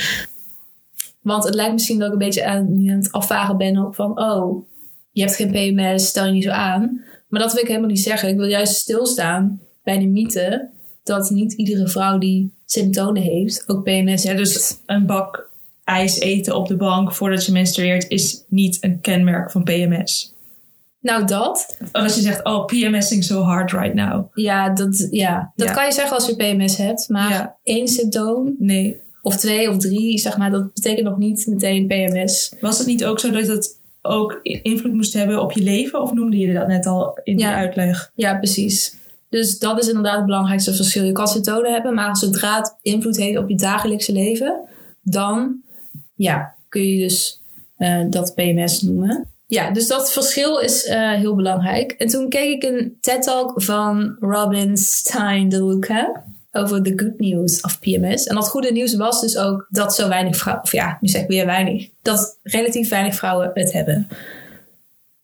Want 1.28 1.44
het 1.44 1.54
lijkt 1.54 1.72
misschien 1.72 1.98
dat 1.98 2.06
ik 2.06 2.12
een 2.12 2.18
beetje 2.18 2.44
aan, 2.44 2.76
nu 2.82 2.90
aan 2.90 2.98
het 2.98 3.12
afvaren 3.12 3.56
ben 3.56 3.78
op 3.86 3.94
van: 3.94 4.20
Oh, 4.20 4.66
je 5.10 5.20
hebt 5.22 5.34
geen 5.36 5.50
PMS, 5.50 6.06
stel 6.06 6.24
je 6.26 6.32
niet 6.32 6.44
zo 6.44 6.50
aan. 6.50 7.00
Maar 7.28 7.40
dat 7.40 7.52
wil 7.52 7.62
ik 7.62 7.68
helemaal 7.68 7.88
niet 7.88 8.00
zeggen. 8.00 8.28
Ik 8.28 8.36
wil 8.36 8.46
juist 8.46 8.74
stilstaan 8.74 9.60
bij 9.84 9.98
de 9.98 10.06
mythe 10.06 10.68
dat 11.02 11.30
niet 11.30 11.52
iedere 11.52 11.88
vrouw 11.88 12.18
die 12.18 12.54
symptomen 12.66 13.22
heeft 13.22 13.64
ook 13.66 13.82
PMS 13.84 14.22
ja 14.22 14.32
heeft. 14.32 14.44
dus 14.44 14.76
een 14.86 15.06
bak 15.06 15.50
ijs 15.84 16.18
eten 16.20 16.56
op 16.56 16.68
de 16.68 16.76
bank 16.76 17.12
voordat 17.12 17.46
je 17.46 17.52
menstrueert 17.52 18.08
is 18.08 18.44
niet 18.48 18.78
een 18.80 19.00
kenmerk 19.00 19.50
van 19.50 19.62
PMS. 19.62 20.34
Nou, 21.00 21.24
dat. 21.26 21.76
Of 21.82 21.92
als 21.92 22.14
je 22.14 22.20
zegt, 22.20 22.44
oh, 22.44 22.64
PMSing 22.64 23.24
so 23.24 23.40
hard 23.40 23.72
right 23.72 23.94
now. 23.94 24.26
Ja, 24.34 24.70
dat, 24.74 25.08
ja. 25.10 25.52
dat 25.56 25.66
Ja. 25.68 25.72
kan 25.74 25.84
je 25.84 25.92
zeggen 25.92 26.14
als 26.16 26.26
je 26.26 26.36
PMS 26.36 26.76
hebt. 26.76 27.08
Maar 27.08 27.30
Ja. 27.30 27.56
één 27.62 27.88
symptoom, 27.88 28.54
Nee. 28.58 28.96
Of 29.22 29.36
twee 29.36 29.70
of 29.70 29.76
drie, 29.78 30.18
zeg 30.18 30.36
maar, 30.36 30.50
dat 30.50 30.72
betekent 30.74 31.06
nog 31.08 31.18
niet 31.18 31.46
meteen 31.46 31.86
PMS. 31.86 32.52
Was 32.60 32.78
het 32.78 32.86
niet 32.86 33.04
ook 33.04 33.20
zo 33.20 33.30
dat 33.30 33.46
het 33.46 33.78
ook 34.02 34.40
invloed 34.42 34.92
moest 34.92 35.12
hebben 35.12 35.42
op 35.42 35.52
je 35.52 35.62
leven? 35.62 36.02
Of 36.02 36.12
noemde 36.12 36.38
je 36.38 36.52
dat 36.54 36.66
net 36.66 36.86
al 36.86 37.18
in 37.24 37.38
Ja. 37.38 37.48
die 37.48 37.56
uitleg? 37.56 38.10
Ja, 38.14 38.36
precies. 38.38 38.96
Dus 39.28 39.58
dat 39.58 39.78
is 39.78 39.88
inderdaad 39.88 40.16
het 40.16 40.24
belangrijkste 40.26 40.74
verschil. 40.74 41.04
Je 41.04 41.12
kan 41.12 41.28
symptomen 41.28 41.72
hebben, 41.72 41.94
maar 41.94 42.16
zodra 42.16 42.56
het 42.56 42.76
invloed 42.82 43.16
heeft 43.16 43.38
op 43.38 43.48
je 43.48 43.56
dagelijkse 43.56 44.12
leven, 44.12 44.60
dan 45.02 45.56
ja, 46.14 46.54
kun 46.68 46.82
je 46.82 46.98
dus 47.02 47.40
eh, 47.76 48.04
dat 48.10 48.34
PMS 48.34 48.82
noemen. 48.82 49.28
Ja, 49.46 49.70
dus 49.70 49.86
dat 49.86 50.12
verschil 50.12 50.58
is 50.58 50.84
eh, 50.84 51.12
heel 51.12 51.34
belangrijk. 51.34 51.92
En 51.92 52.06
toen 52.06 52.28
keek 52.28 52.62
ik 52.62 52.70
een 52.70 52.96
TED-talk 53.00 53.62
van 53.62 54.16
Robin 54.20 54.76
Stein 54.76 55.48
de 55.48 55.64
Luca 55.64 56.24
over 56.52 56.82
the 56.82 56.92
good 56.96 57.18
news 57.18 57.60
of 57.60 57.80
PMS. 57.80 58.26
En 58.26 58.34
dat 58.34 58.48
goede 58.48 58.72
nieuws 58.72 58.94
was 58.94 59.20
dus 59.20 59.36
ook 59.36 59.66
dat 59.70 59.94
zo 59.94 60.08
weinig 60.08 60.36
vrouwen, 60.36 60.64
of 60.64 60.72
ja, 60.72 60.98
nu 61.00 61.08
zeg 61.08 61.22
ik 61.22 61.28
weer 61.28 61.46
weinig, 61.46 61.88
dat 62.02 62.38
relatief 62.42 62.88
weinig 62.88 63.14
vrouwen 63.14 63.50
het 63.54 63.72
hebben. 63.72 64.08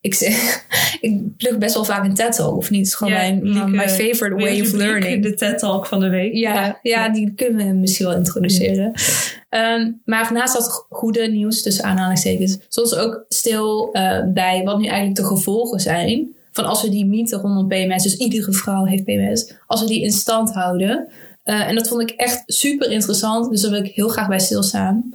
Ik 0.00 0.14
zeg, 0.14 0.64
ik 1.00 1.36
plug 1.36 1.58
best 1.58 1.74
wel 1.74 1.84
vaak 1.84 2.04
een 2.04 2.14
TED-talk, 2.14 2.56
of 2.56 2.70
niet? 2.70 2.80
Het 2.80 2.88
is 2.88 2.94
gewoon 2.94 3.12
mijn, 3.12 3.42
Lieke, 3.42 3.68
my 3.68 3.88
favorite 3.88 4.34
way 4.34 4.60
of 4.60 4.72
learning. 4.72 5.22
De 5.22 5.34
TED-talk 5.34 5.86
van 5.86 6.00
de 6.00 6.08
week. 6.08 6.34
Ja, 6.34 6.78
ja, 6.82 7.08
die 7.08 7.32
kunnen 7.34 7.66
we 7.66 7.72
misschien 7.72 8.06
wel 8.06 8.16
introduceren. 8.16 8.92
Ehm, 9.48 9.92
maar 10.04 10.32
naast 10.32 10.54
dat 10.54 10.86
goede 10.88 11.26
nieuws, 11.26 11.62
tussen 11.62 11.84
aanhalingstekens, 11.84 12.58
zoals 12.68 12.94
ook 12.94 13.24
stil 13.28 13.92
eh, 13.92 14.22
bij 14.32 14.62
wat 14.64 14.78
nu 14.78 14.86
eigenlijk 14.86 15.16
de 15.16 15.24
gevolgen 15.24 15.80
zijn. 15.80 16.36
Van 16.54 16.64
als 16.64 16.82
we 16.82 16.88
die 16.88 17.06
mythe 17.06 17.36
rondom 17.36 17.68
PMS, 17.68 18.02
dus 18.02 18.16
iedere 18.16 18.52
vrouw 18.52 18.84
heeft 18.84 19.04
PMS, 19.04 19.54
als 19.66 19.80
we 19.80 19.86
die 19.86 20.02
in 20.02 20.12
stand 20.12 20.52
houden. 20.52 21.08
Eh, 21.42 21.68
en 21.68 21.74
dat 21.74 21.88
vond 21.88 22.00
ik 22.02 22.10
echt 22.10 22.42
super 22.46 22.90
interessant, 22.90 23.50
dus 23.50 23.60
daar 23.60 23.70
wil 23.70 23.84
ik 23.84 23.94
heel 23.94 24.08
graag 24.08 24.28
bij 24.28 24.38
stilstaan. 24.38 25.12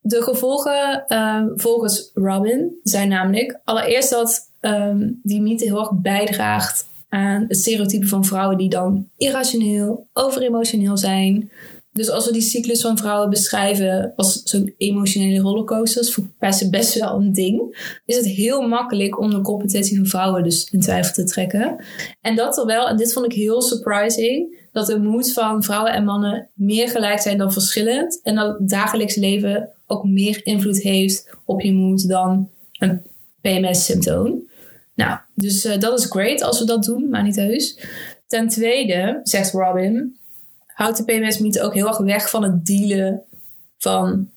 De 0.00 0.22
gevolgen 0.22 1.04
uh, 1.08 1.44
volgens 1.56 2.10
Robin 2.14 2.80
zijn 2.82 3.08
namelijk 3.08 3.60
allereerst 3.64 4.10
dat 4.10 4.50
um, 4.60 5.20
die 5.22 5.40
mythe 5.40 5.64
heel 5.64 5.78
erg 5.78 5.92
bijdraagt 5.92 6.86
aan 7.08 7.44
het 7.48 7.56
stereotype 7.56 8.06
van 8.06 8.24
vrouwen 8.24 8.58
die 8.58 8.68
dan 8.68 9.08
irrationeel, 9.16 10.06
overemotioneel 10.12 10.96
zijn. 10.96 11.50
Dus 11.92 12.10
als 12.10 12.26
we 12.26 12.32
die 12.32 12.42
cyclus 12.42 12.80
van 12.80 12.98
vrouwen 12.98 13.30
beschrijven 13.30 14.12
als 14.16 14.42
zo'n 14.44 14.74
emotionele 14.76 15.40
rollercoaster, 15.40 16.04
voor 16.04 16.24
mensen 16.38 16.70
best 16.70 16.98
wel 16.98 17.14
een 17.14 17.32
ding, 17.32 17.76
is 18.04 18.16
het 18.16 18.26
heel 18.26 18.68
makkelijk 18.68 19.20
om 19.20 19.30
de 19.30 19.40
competentie 19.40 19.96
van 19.96 20.06
vrouwen 20.06 20.42
dus 20.42 20.68
in 20.70 20.80
twijfel 20.80 21.12
te 21.12 21.24
trekken. 21.24 21.84
En 22.20 22.36
dat 22.36 22.54
terwijl, 22.54 22.88
en 22.88 22.96
dit 22.96 23.12
vond 23.12 23.26
ik 23.26 23.32
heel 23.32 23.62
surprising, 23.62 24.60
dat 24.72 24.86
de 24.86 24.98
moed 24.98 25.32
van 25.32 25.62
vrouwen 25.62 25.92
en 25.92 26.04
mannen 26.04 26.48
meer 26.54 26.88
gelijk 26.88 27.20
zijn 27.20 27.38
dan 27.38 27.52
verschillend. 27.52 28.20
En 28.22 28.34
dat 28.34 28.58
het 28.58 28.68
dagelijks 28.68 29.14
leven 29.14 29.68
ook 29.86 30.04
meer 30.04 30.40
invloed 30.46 30.82
heeft 30.82 31.36
op 31.44 31.60
je 31.60 31.72
moed 31.72 32.08
dan 32.08 32.48
een 32.78 33.02
PMS-symptoom. 33.40 34.50
Nou, 34.94 35.18
dus 35.34 35.64
uh, 35.64 35.78
dat 35.78 35.98
is 35.98 36.04
great 36.04 36.42
als 36.42 36.58
we 36.58 36.64
dat 36.64 36.84
doen, 36.84 37.08
maar 37.08 37.22
niet 37.22 37.36
heus. 37.36 37.78
Ten 38.26 38.48
tweede, 38.48 39.20
zegt 39.22 39.52
Robin, 39.52 40.16
houdt 40.74 40.96
de 40.96 41.04
PMS-mythe 41.04 41.62
ook 41.62 41.74
heel 41.74 41.86
erg 41.86 41.98
weg 41.98 42.30
van 42.30 42.42
het 42.42 42.66
dealen 42.66 43.22
van 43.78 44.28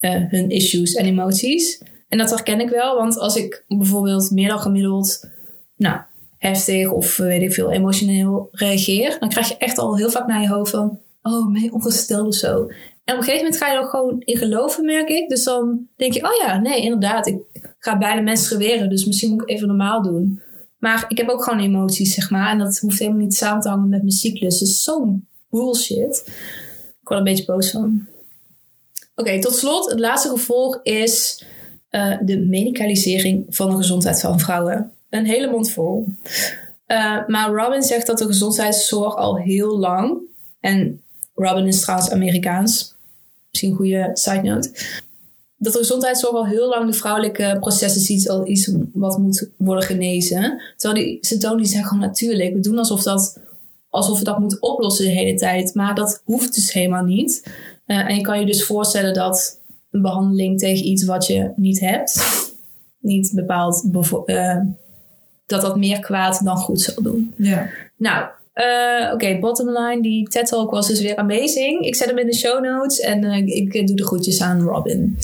uh, 0.00 0.24
hun 0.28 0.50
issues 0.50 0.94
en 0.94 1.04
emoties. 1.04 1.82
En 2.08 2.18
dat 2.18 2.30
herken 2.30 2.60
ik 2.60 2.68
wel, 2.68 2.96
want 2.96 3.18
als 3.18 3.36
ik 3.36 3.64
bijvoorbeeld 3.68 4.30
meer 4.30 4.48
dan 4.48 4.60
gemiddeld, 4.60 5.28
nou, 5.76 6.00
heftig 6.38 6.90
of 6.90 7.16
weet 7.16 7.42
ik 7.42 7.52
veel, 7.52 7.72
emotioneel 7.72 8.48
reageer, 8.52 9.16
dan 9.20 9.28
krijg 9.28 9.48
je 9.48 9.56
echt 9.56 9.78
al 9.78 9.96
heel 9.96 10.10
vaak 10.10 10.26
naar 10.26 10.42
je 10.42 10.48
hoofd 10.48 10.70
van, 10.70 11.00
oh, 11.22 11.52
ben 11.52 11.62
je 11.62 11.72
ongesteld 11.72 12.26
of 12.26 12.34
zo. 12.34 12.70
En 13.04 13.14
op 13.14 13.20
een 13.20 13.26
gegeven 13.26 13.44
moment 13.44 13.56
ga 13.56 13.72
je 13.72 13.78
er 13.78 13.84
gewoon 13.84 14.20
in 14.20 14.36
geloven, 14.36 14.84
merk 14.84 15.08
ik. 15.08 15.28
Dus 15.28 15.44
dan 15.44 15.86
denk 15.96 16.12
je, 16.12 16.24
oh 16.24 16.46
ja, 16.46 16.58
nee, 16.58 16.82
inderdaad, 16.82 17.26
ik 17.26 17.38
ga 17.78 17.98
bijna 17.98 18.20
menstrueren, 18.20 18.90
dus 18.90 19.04
misschien 19.04 19.30
moet 19.30 19.42
ik 19.42 19.48
even 19.48 19.68
normaal 19.68 20.02
doen. 20.02 20.40
Maar 20.78 21.04
ik 21.08 21.18
heb 21.18 21.28
ook 21.28 21.44
gewoon 21.44 21.60
emoties, 21.60 22.14
zeg 22.14 22.30
maar. 22.30 22.50
En 22.50 22.58
dat 22.58 22.78
hoeft 22.78 22.98
helemaal 22.98 23.20
niet 23.20 23.34
samen 23.34 23.60
te 23.60 23.68
hangen 23.68 23.88
met 23.88 24.00
mijn 24.00 24.12
cyclus. 24.12 24.58
Dus 24.58 24.82
zo'n 24.82 25.27
bullshit. 25.50 26.22
Ik 27.00 27.08
word 27.08 27.18
een 27.18 27.24
beetje 27.24 27.44
boos 27.44 27.70
van. 27.70 28.06
Oké, 29.14 29.40
tot 29.40 29.54
slot, 29.54 29.90
het 29.90 30.00
laatste 30.00 30.28
gevolg 30.28 30.80
is 30.82 31.44
uh, 31.90 32.16
de 32.20 32.38
medicalisering 32.38 33.46
van 33.48 33.70
de 33.70 33.76
gezondheid 33.76 34.20
van 34.20 34.40
vrouwen. 34.40 34.92
Een 35.10 35.26
hele 35.26 35.50
mond 35.50 35.70
vol. 35.70 36.06
Uh, 36.86 37.26
maar 37.26 37.52
Robin 37.52 37.82
zegt 37.82 38.06
dat 38.06 38.18
de 38.18 38.26
gezondheidszorg 38.26 39.16
al 39.16 39.36
heel 39.36 39.78
lang, 39.78 40.18
en 40.60 41.02
Robin 41.34 41.66
is 41.66 41.80
trouwens 41.80 42.10
Amerikaans, 42.10 42.94
misschien 43.48 43.70
een 43.70 43.76
goede 43.76 44.10
side 44.12 44.42
note, 44.42 44.70
dat 45.56 45.72
de 45.72 45.78
gezondheidszorg 45.78 46.34
al 46.34 46.46
heel 46.46 46.68
lang 46.68 46.90
de 46.90 46.96
vrouwelijke 46.96 47.56
processen 47.60 48.00
ziet 48.00 48.28
als 48.28 48.48
iets 48.48 48.70
wat 48.92 49.18
moet 49.18 49.48
worden 49.56 49.84
genezen. 49.84 50.60
Terwijl 50.76 51.04
die 51.04 51.18
symptomen 51.20 51.58
die 51.58 51.66
zijn 51.66 51.84
gewoon 51.84 52.02
natuurlijk. 52.02 52.54
We 52.54 52.60
doen 52.60 52.78
alsof, 52.78 53.02
dat, 53.02 53.40
alsof 53.90 54.18
we 54.18 54.24
dat 54.24 54.38
moeten 54.38 54.62
oplossen 54.62 55.04
de 55.04 55.10
hele 55.10 55.38
tijd. 55.38 55.74
Maar 55.74 55.94
dat 55.94 56.22
hoeft 56.24 56.54
dus 56.54 56.72
helemaal 56.72 57.04
niet. 57.04 57.42
Uh, 57.86 58.08
en 58.08 58.14
je 58.14 58.20
kan 58.20 58.40
je 58.40 58.46
dus 58.46 58.64
voorstellen 58.64 59.14
dat 59.14 59.60
een 59.90 60.02
behandeling 60.02 60.58
tegen 60.58 60.86
iets 60.86 61.04
wat 61.04 61.26
je 61.26 61.52
niet 61.56 61.80
hebt, 61.80 62.26
niet 62.98 63.32
bepaald 63.34 63.84
uh, 64.26 64.56
dat 65.46 65.60
dat 65.60 65.76
meer 65.76 66.00
kwaad 66.00 66.44
dan 66.44 66.56
goed 66.56 66.80
zal 66.80 67.02
doen. 67.02 67.34
Ja. 67.36 67.70
Nou, 67.96 68.26
uh, 68.54 69.04
oké, 69.04 69.14
okay, 69.14 69.38
bottom 69.38 69.70
line, 69.70 70.02
die 70.02 70.28
TED 70.28 70.46
Talk 70.46 70.70
was 70.70 70.88
dus 70.88 71.00
weer 71.00 71.16
amazing. 71.16 71.80
Ik 71.86 71.94
zet 71.94 72.08
hem 72.08 72.18
in 72.18 72.26
de 72.26 72.34
show 72.34 72.64
notes 72.64 73.00
en 73.00 73.22
uh, 73.24 73.36
ik 73.36 73.86
doe 73.86 73.96
de 73.96 74.06
groetjes 74.06 74.40
aan 74.40 74.60
Robin. 74.60 75.18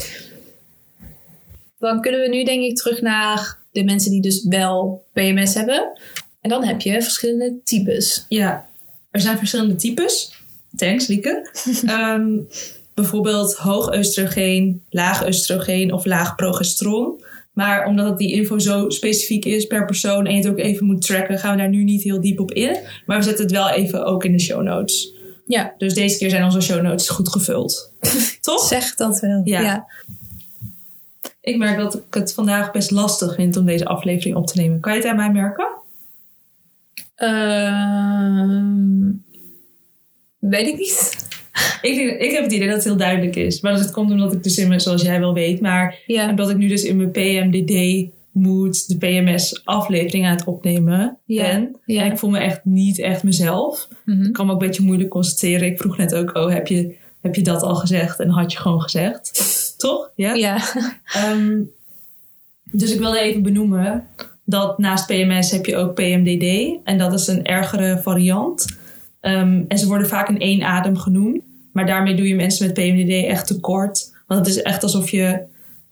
Dan 1.78 2.00
kunnen 2.00 2.20
we 2.20 2.28
nu 2.28 2.44
denk 2.44 2.62
ik 2.62 2.76
terug 2.76 3.00
naar 3.00 3.58
de 3.72 3.84
mensen 3.84 4.10
die 4.10 4.20
dus 4.20 4.44
wel 4.44 5.04
PMS 5.12 5.54
hebben. 5.54 5.98
En 6.44 6.50
dan 6.50 6.64
heb 6.64 6.80
je 6.80 7.02
verschillende 7.02 7.54
types. 7.64 8.24
Ja, 8.28 8.66
er 9.10 9.20
zijn 9.20 9.38
verschillende 9.38 9.74
types. 9.74 10.32
Thanks, 10.76 11.06
Lieke. 11.06 11.50
um, 11.88 12.48
bijvoorbeeld 12.94 13.54
hoog 13.54 13.96
oestrogeen, 13.96 14.82
laag 14.90 15.26
oestrogeen 15.26 15.92
of 15.92 16.04
laag 16.04 16.34
progesteron. 16.34 17.24
Maar 17.52 17.86
omdat 17.86 18.18
die 18.18 18.32
info 18.32 18.58
zo 18.58 18.90
specifiek 18.90 19.44
is 19.44 19.66
per 19.66 19.84
persoon 19.84 20.26
en 20.26 20.30
je 20.32 20.38
het 20.38 20.48
ook 20.48 20.58
even 20.58 20.86
moet 20.86 21.06
tracken, 21.06 21.38
gaan 21.38 21.50
we 21.50 21.58
daar 21.58 21.68
nu 21.68 21.84
niet 21.84 22.02
heel 22.02 22.20
diep 22.20 22.40
op 22.40 22.52
in. 22.52 22.78
Maar 23.06 23.18
we 23.18 23.24
zetten 23.24 23.44
het 23.44 23.54
wel 23.54 23.70
even 23.70 24.04
ook 24.04 24.24
in 24.24 24.32
de 24.32 24.40
show 24.40 24.62
notes. 24.62 25.12
Ja. 25.46 25.74
Dus 25.78 25.94
deze 25.94 26.18
keer 26.18 26.30
zijn 26.30 26.44
onze 26.44 26.60
show 26.60 26.82
notes 26.82 27.08
goed 27.08 27.28
gevuld. 27.28 27.92
Toch? 28.40 28.66
Zeg 28.66 28.94
dat 28.94 29.20
wel. 29.20 29.40
Ja. 29.44 29.60
ja. 29.60 29.86
Ik 31.40 31.56
merk 31.56 31.78
dat 31.78 31.94
ik 31.94 32.14
het 32.14 32.32
vandaag 32.32 32.72
best 32.72 32.90
lastig 32.90 33.34
vind 33.34 33.56
om 33.56 33.64
deze 33.64 33.86
aflevering 33.86 34.36
op 34.36 34.46
te 34.46 34.60
nemen. 34.60 34.80
Kan 34.80 34.92
je 34.92 34.98
het 34.98 35.08
aan 35.08 35.16
mij 35.16 35.30
merken? 35.30 35.82
Uh, 37.18 38.70
weet 40.38 40.66
ik 40.66 40.76
niet. 40.76 41.26
ik, 41.82 41.94
denk, 41.94 42.20
ik 42.20 42.30
heb 42.30 42.42
het 42.42 42.52
idee 42.52 42.66
dat 42.66 42.76
het 42.76 42.84
heel 42.84 42.96
duidelijk 42.96 43.36
is. 43.36 43.60
Maar 43.60 43.76
dat 43.76 43.90
komt 43.90 44.10
omdat 44.10 44.32
ik 44.32 44.42
dus 44.42 44.58
in 44.58 44.68
mijn, 44.68 44.80
zoals 44.80 45.02
jij 45.02 45.20
wel 45.20 45.34
weet, 45.34 45.60
maar 45.60 45.98
ja. 46.06 46.28
omdat 46.28 46.50
ik 46.50 46.56
nu 46.56 46.68
dus 46.68 46.84
in 46.84 46.96
mijn 46.96 47.10
PMDD 47.10 48.06
mood 48.34 48.88
de 48.88 48.96
PMS 48.96 49.60
aflevering 49.64 50.26
aan 50.26 50.36
het 50.36 50.44
opnemen 50.44 51.18
ja. 51.24 51.42
ben. 51.42 51.76
Ja. 51.84 52.02
En 52.02 52.12
ik 52.12 52.18
voel 52.18 52.30
me 52.30 52.38
echt 52.38 52.64
niet 52.64 52.98
echt 52.98 53.22
mezelf. 53.22 53.88
Mm 54.04 54.16
-hmm. 54.16 54.26
Ik 54.26 54.32
kan 54.32 54.46
me 54.46 54.52
ook 54.52 54.60
een 54.60 54.66
beetje 54.66 54.82
moeilijk 54.82 55.10
concentreren. 55.10 55.68
Ik 55.68 55.78
vroeg 55.78 55.96
net 55.96 56.14
ook, 56.14 56.36
oh, 56.36 56.52
heb 56.52 56.66
je, 56.66 56.96
heb 57.20 57.34
je 57.34 57.42
dat 57.42 57.62
al 57.62 57.74
gezegd? 57.74 58.20
En 58.20 58.28
had 58.28 58.52
je 58.52 58.58
gewoon 58.58 58.80
gezegd. 58.80 59.74
Toch? 59.78 60.10
Ja. 60.14 60.34
Ja. 60.34 60.62
Um, 61.32 61.70
dus 62.70 62.92
ik 62.92 62.98
wilde 62.98 63.20
even 63.20 63.42
benoemen 63.42 64.08
dat 64.44 64.78
naast 64.78 65.06
PMS 65.06 65.50
heb 65.50 65.66
je 65.66 65.76
ook 65.76 65.94
PMDD. 65.94 66.76
En 66.84 66.98
dat 66.98 67.12
is 67.12 67.26
een 67.26 67.44
ergere 67.44 68.00
variant. 68.02 68.76
Um, 69.20 69.64
en 69.68 69.78
ze 69.78 69.86
worden 69.86 70.08
vaak 70.08 70.28
in 70.28 70.40
één 70.40 70.62
adem 70.62 70.96
genoemd. 70.96 71.42
Maar 71.72 71.86
daarmee 71.86 72.14
doe 72.14 72.28
je 72.28 72.34
mensen 72.34 72.66
met 72.66 72.74
PMDD 72.74 73.24
echt 73.24 73.46
tekort. 73.46 74.14
Want 74.26 74.46
het 74.46 74.56
is 74.56 74.62
echt 74.62 74.82
alsof 74.82 75.10
je 75.10 75.42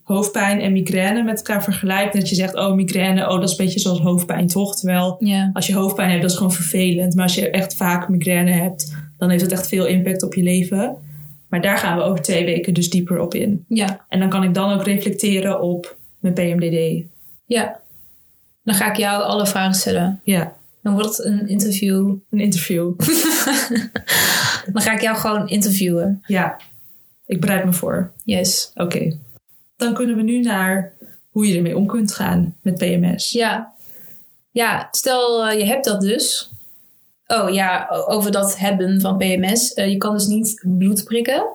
hoofdpijn 0.03 0.61
en 0.61 0.71
migraine 0.71 1.23
met 1.23 1.37
elkaar 1.37 1.63
vergelijkt. 1.63 2.13
Dat 2.13 2.29
je 2.29 2.35
zegt, 2.35 2.55
oh 2.55 2.73
migraine, 2.73 3.29
oh 3.29 3.39
dat 3.39 3.43
is 3.43 3.57
een 3.57 3.65
beetje 3.65 3.79
zoals 3.79 3.99
hoofdpijn 3.99 4.47
toch? 4.47 4.75
Terwijl 4.75 5.19
als 5.53 5.67
je 5.67 5.75
hoofdpijn 5.75 6.09
hebt, 6.09 6.21
dat 6.21 6.31
is 6.31 6.37
gewoon 6.37 6.53
vervelend. 6.53 7.15
Maar 7.15 7.23
als 7.23 7.35
je 7.35 7.49
echt 7.49 7.75
vaak 7.75 8.09
migraine 8.09 8.51
hebt, 8.51 8.95
dan 9.17 9.29
heeft 9.29 9.41
het 9.41 9.51
echt 9.51 9.67
veel 9.67 9.85
impact 9.85 10.23
op 10.23 10.33
je 10.33 10.43
leven. 10.43 10.95
Maar 11.49 11.61
daar 11.61 11.77
gaan 11.77 11.97
we 11.97 12.03
over 12.03 12.21
twee 12.21 12.45
weken 12.45 12.73
dus 12.73 12.89
dieper 12.89 13.19
op 13.19 13.33
in. 13.33 13.65
Ja. 13.67 14.05
En 14.09 14.19
dan 14.19 14.29
kan 14.29 14.43
ik 14.43 14.53
dan 14.53 14.73
ook 14.73 14.83
reflecteren 14.83 15.61
op 15.61 15.95
mijn 16.19 16.33
PMDD. 16.33 17.03
Ja. 17.45 17.79
Dan 18.63 18.75
ga 18.75 18.89
ik 18.89 18.97
jou 18.97 19.23
alle 19.23 19.47
vragen 19.47 19.73
stellen. 19.73 20.21
Ja. 20.23 20.55
Dan 20.81 20.93
wordt 20.93 21.17
het 21.17 21.25
een 21.25 21.47
interview. 21.47 22.15
Een 22.29 22.39
interview. 22.39 22.93
dan 24.73 24.81
ga 24.81 24.93
ik 24.93 25.01
jou 25.01 25.17
gewoon 25.17 25.47
interviewen. 25.47 26.23
Ja. 26.27 26.57
Ik 27.25 27.41
bereid 27.41 27.65
me 27.65 27.73
voor. 27.73 28.11
Yes. 28.23 28.71
Oké. 28.73 28.83
Okay. 28.83 29.19
Dan 29.75 29.93
kunnen 29.93 30.15
we 30.15 30.21
nu 30.21 30.39
naar 30.39 30.93
hoe 31.29 31.47
je 31.47 31.55
ermee 31.55 31.77
om 31.77 31.87
kunt 31.87 32.13
gaan 32.13 32.55
met 32.61 32.77
PMS. 32.77 33.29
Ja. 33.29 33.73
Ja, 34.51 34.87
stel 34.91 35.47
uh, 35.47 35.59
je 35.59 35.65
hebt 35.65 35.85
dat 35.85 36.01
dus. 36.01 36.51
Oh 37.27 37.49
ja, 37.49 37.87
over 37.89 38.31
dat 38.31 38.57
hebben 38.57 39.01
van 39.01 39.17
PMS. 39.17 39.77
Uh, 39.77 39.89
je 39.89 39.97
kan 39.97 40.13
dus 40.13 40.25
niet 40.25 40.65
bloed 40.77 41.03
prikken. 41.03 41.45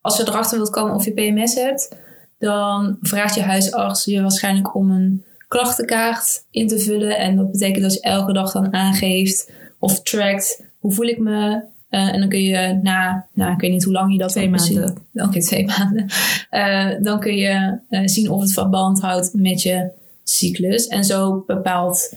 Als 0.00 0.16
je 0.16 0.22
erachter 0.22 0.56
wilt 0.56 0.70
komen 0.70 0.94
of 0.94 1.04
je 1.04 1.12
PMS 1.12 1.54
hebt, 1.54 1.96
dan 2.38 2.98
vraagt 3.00 3.34
je 3.34 3.42
huisarts 3.42 4.04
je 4.04 4.20
waarschijnlijk 4.20 4.74
om 4.74 4.90
een 4.90 5.24
klachtenkaart 5.48 6.44
in 6.50 6.68
te 6.68 6.78
vullen. 6.78 7.18
En 7.18 7.36
dat 7.36 7.50
betekent 7.50 7.82
dat 7.82 7.94
je 7.94 8.00
elke 8.00 8.32
dag 8.32 8.52
dan 8.52 8.72
aangeeft 8.74 9.52
of 9.78 10.02
trackt 10.02 10.62
hoe 10.78 10.92
voel 10.92 11.06
ik 11.06 11.18
me. 11.18 11.62
Eh, 11.88 12.12
en 12.14 12.20
dan 12.20 12.28
kun 12.28 12.42
je 12.42 12.78
na, 12.82 13.26
nou, 13.32 13.52
ik 13.52 13.60
weet 13.60 13.70
niet 13.70 13.84
hoe 13.84 13.92
lang 13.92 14.12
je 14.12 14.18
dat 14.18 14.30
Twee 14.30 14.50
maanden. 14.50 14.96
Oké, 15.14 15.38
twee 15.48 15.66
maanden. 15.66 16.06
Eh, 16.50 16.90
dan 17.02 17.20
kun 17.20 17.36
je 17.36 17.78
eh, 17.88 18.00
zien 18.04 18.30
of 18.30 18.40
het 18.40 18.52
verband 18.52 19.00
houdt 19.00 19.30
met 19.34 19.62
je 19.62 19.90
cyclus. 20.24 20.86
En 20.86 21.04
zo 21.04 21.44
bepaalt, 21.46 22.12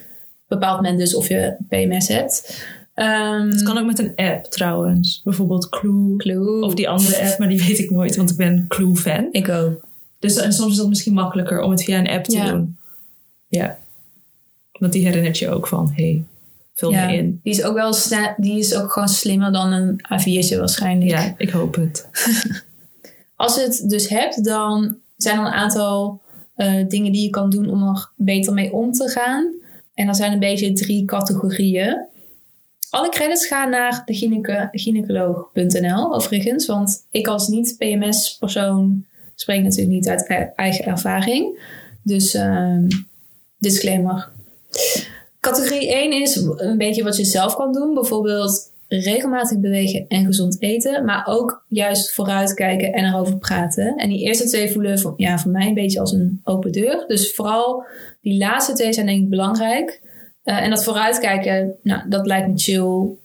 bepaalt 0.48 0.82
men 0.82 0.98
dus 0.98 1.16
of 1.16 1.28
je 1.28 1.56
PMS 1.70 2.08
hebt. 2.08 2.66
Ehm, 2.94 3.50
Het 3.50 3.64
kan 3.64 3.78
ook 3.78 3.86
met 3.86 4.00
een 4.00 4.16
app 4.16 4.46
trouwens. 4.46 5.22
Bijvoorbeeld 5.24 5.70
Clue. 5.70 6.16
Clue. 6.18 6.62
Of 6.62 6.74
die 6.74 6.90
andere 6.90 7.22
app, 7.30 7.40
maar 7.40 7.48
die 7.48 7.64
weet 7.68 7.80
ik 7.80 7.90
nooit, 7.92 8.16
want 8.16 8.30
ik 8.30 8.38
ben 8.38 8.66
Clue-fan. 8.68 9.28
Ik 9.32 9.50
ook. 9.50 9.86
Dus 10.20 10.36
en 10.38 10.54
soms 10.54 10.72
is 10.72 10.78
dat 10.78 10.88
misschien 10.88 11.14
makkelijker 11.14 11.62
om 11.62 11.72
het 11.72 11.84
via 11.84 12.00
een 12.00 12.10
app 12.10 12.24
te 12.24 12.36
Ja. 12.36 12.52
doen. 12.52 12.78
Ja. 13.52 13.78
Want 14.72 14.94
die 14.94 15.06
herinnert 15.06 15.38
je 15.38 15.50
ook 15.50 15.68
van, 15.68 15.92
hey, 15.96 16.24
vul 16.74 16.92
Ja, 16.92 17.06
me 17.06 17.14
in. 17.14 17.40
Die 17.44 17.54
is 17.54 17.64
ook 17.64 17.74
wel 17.74 17.94
die 18.38 18.60
is 18.60 18.76
ook 18.76 18.92
gewoon 18.92 19.08
slimmer 19.10 19.52
dan 19.52 19.72
een 19.72 20.02
A4'tje 20.04 20.58
waarschijnlijk. 20.58 21.12
Ja, 21.12 21.34
ik 21.38 21.50
hoop 21.50 21.76
het. 21.76 22.08
Als 23.36 23.56
je 23.56 23.62
het 23.62 23.84
dus 23.90 24.10
hebt, 24.10 24.44
dan 24.44 24.98
zijn 25.18 25.40
er 25.40 25.46
een 25.46 25.52
aantal 25.52 26.22
eh, 26.56 26.88
dingen 26.88 27.12
die 27.12 27.22
je 27.22 27.30
kan 27.30 27.50
doen 27.50 27.70
om 27.70 27.88
er 27.88 28.10
beter 28.16 28.54
mee 28.54 28.74
om 28.74 28.92
te 28.92 29.10
gaan. 29.10 29.54
En 29.94 30.08
er 30.08 30.16
zijn 30.16 30.32
een 30.32 30.40
beetje 30.40 30.74
drie 30.74 31.06
categorieën. 31.06 32.06
Alle 32.90 33.10
credits 33.10 33.48
gaan 33.48 33.70
naar 33.70 34.02
de 34.06 34.14
gynaecoloog.nl 34.72 36.16
overigens. 36.16 36.66
Want 36.66 37.06
ik 37.12 37.28
als 37.28 37.48
niet-PMS-persoon 37.48 39.06
spreek 39.36 39.64
natuurlijk 39.64 39.90
niet 39.92 40.08
uit 40.08 40.30
e- 40.30 40.52
eigen 40.56 40.86
ervaring. 40.86 41.60
Dus 42.04 42.34
ehm, 42.34 42.88
disclaimer. 43.62 44.30
Categorie 45.40 45.94
1 45.94 46.22
is 46.22 46.36
een 46.36 46.78
beetje 46.78 47.04
wat 47.04 47.18
je 47.18 47.26
zelf 47.26 47.56
kan 47.56 47.74
doen. 47.74 47.94
Bijvoorbeeld 47.94 48.72
regelmatig 48.88 49.60
bewegen 49.60 50.06
en 50.08 50.26
gezond 50.26 50.62
eten. 50.62 51.06
Maar 51.06 51.24
ook 51.28 51.64
juist 51.68 52.14
vooruitkijken 52.14 52.94
en 52.94 53.06
erover 53.06 53.38
praten. 53.38 53.96
En 53.96 54.10
die 54.10 54.20
eerste 54.26 54.44
twee 54.48 54.72
voelen 54.72 55.00
voor, 55.00 55.14
ja, 55.18 55.40
voor 55.40 55.52
mij 55.52 55.68
een 55.68 55.74
beetje 55.74 56.00
als 56.00 56.12
een 56.12 56.42
open 56.44 56.72
deur. 56.72 57.04
Dus 57.08 57.34
vooral 57.34 57.84
die 58.22 58.38
laatste 58.38 58.74
twee 58.74 58.94
zijn 58.94 59.06
denk 59.06 59.24
ik 59.24 59.30
belangrijk. 59.30 60.02
Eh, 60.44 60.64
en 60.64 60.70
dat 60.70 60.84
vooruitkijken, 60.84 61.74
nou, 61.84 62.10
dat 62.10 62.26
lijkt 62.26 62.48
me 62.48 62.54
chill. 62.58 63.20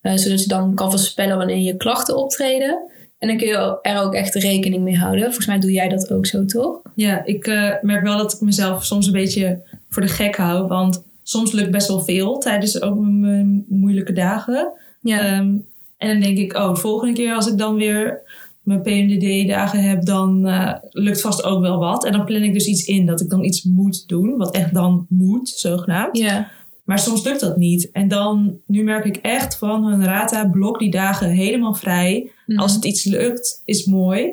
eh, 0.00 0.16
zodat 0.16 0.42
je 0.42 0.48
dan 0.48 0.74
kan 0.74 0.90
voorspellen 0.90 1.36
wanneer 1.36 1.58
je 1.58 1.76
klachten 1.76 2.16
optreden. 2.16 2.78
En 3.18 3.28
dan 3.28 3.36
kun 3.36 3.46
je 3.46 3.78
er 3.82 4.00
ook 4.00 4.14
echt 4.14 4.34
rekening 4.34 4.82
mee 4.82 4.96
houden. 4.96 5.24
Volgens 5.24 5.46
mij 5.46 5.58
doe 5.58 5.72
jij 5.72 5.88
dat 5.88 6.12
ook 6.12 6.26
zo, 6.26 6.44
toch? 6.44 6.80
Ja, 6.94 7.24
ik 7.24 7.46
eh, 7.46 7.74
merk 7.82 8.02
wel 8.02 8.16
dat 8.18 8.32
ik 8.32 8.40
mezelf 8.40 8.84
soms 8.84 9.06
een 9.06 9.12
beetje 9.12 9.60
voor 9.88 10.02
de 10.02 10.08
gek 10.08 10.36
hou. 10.36 10.66
Want 10.66 11.04
soms 11.22 11.52
lukt 11.52 11.70
best 11.70 11.88
wel 11.88 12.00
veel 12.00 12.38
tijdens 12.38 12.82
ook 12.82 12.98
mijn 13.00 13.64
moeilijke 13.68 14.12
dagen. 14.12 14.72
Ja. 15.00 15.20
Ehm, 15.20 15.56
en 15.96 16.08
dan 16.08 16.20
denk 16.20 16.38
ik, 16.38 16.56
oh, 16.56 16.74
de 16.74 16.80
volgende 16.80 17.14
keer 17.14 17.34
als 17.34 17.46
ik 17.46 17.58
dan 17.58 17.74
weer 17.74 18.22
mijn 18.62 18.82
PMDD-dagen 18.82 19.82
heb, 19.82 20.04
dan 20.04 20.46
eh, 20.46 20.74
lukt 20.90 21.20
vast 21.20 21.44
ook 21.44 21.60
wel 21.60 21.78
wat. 21.78 22.04
En 22.04 22.12
dan 22.12 22.24
plan 22.24 22.42
ik 22.42 22.52
dus 22.52 22.66
iets 22.66 22.84
in 22.84 23.06
dat 23.06 23.20
ik 23.20 23.30
dan 23.30 23.44
iets 23.44 23.62
moet 23.62 24.08
doen, 24.08 24.36
wat 24.36 24.54
echt 24.54 24.74
dan 24.74 25.06
moet, 25.08 25.48
zogenaamd. 25.48 26.18
ja. 26.18 26.50
Maar 26.88 26.98
soms 26.98 27.24
lukt 27.24 27.40
dat 27.40 27.56
niet. 27.56 27.90
En 27.90 28.08
dan, 28.08 28.60
nu 28.66 28.82
merk 28.82 29.04
ik 29.04 29.16
echt 29.16 29.56
van, 29.56 29.84
hun 29.84 30.04
rata, 30.04 30.48
blok 30.48 30.78
die 30.78 30.90
dagen 30.90 31.30
helemaal 31.30 31.74
vrij. 31.74 32.30
Mhm. 32.46 32.58
Als 32.58 32.74
het 32.74 32.84
iets 32.84 33.04
lukt, 33.04 33.62
is 33.64 33.84
mooi. 33.84 34.32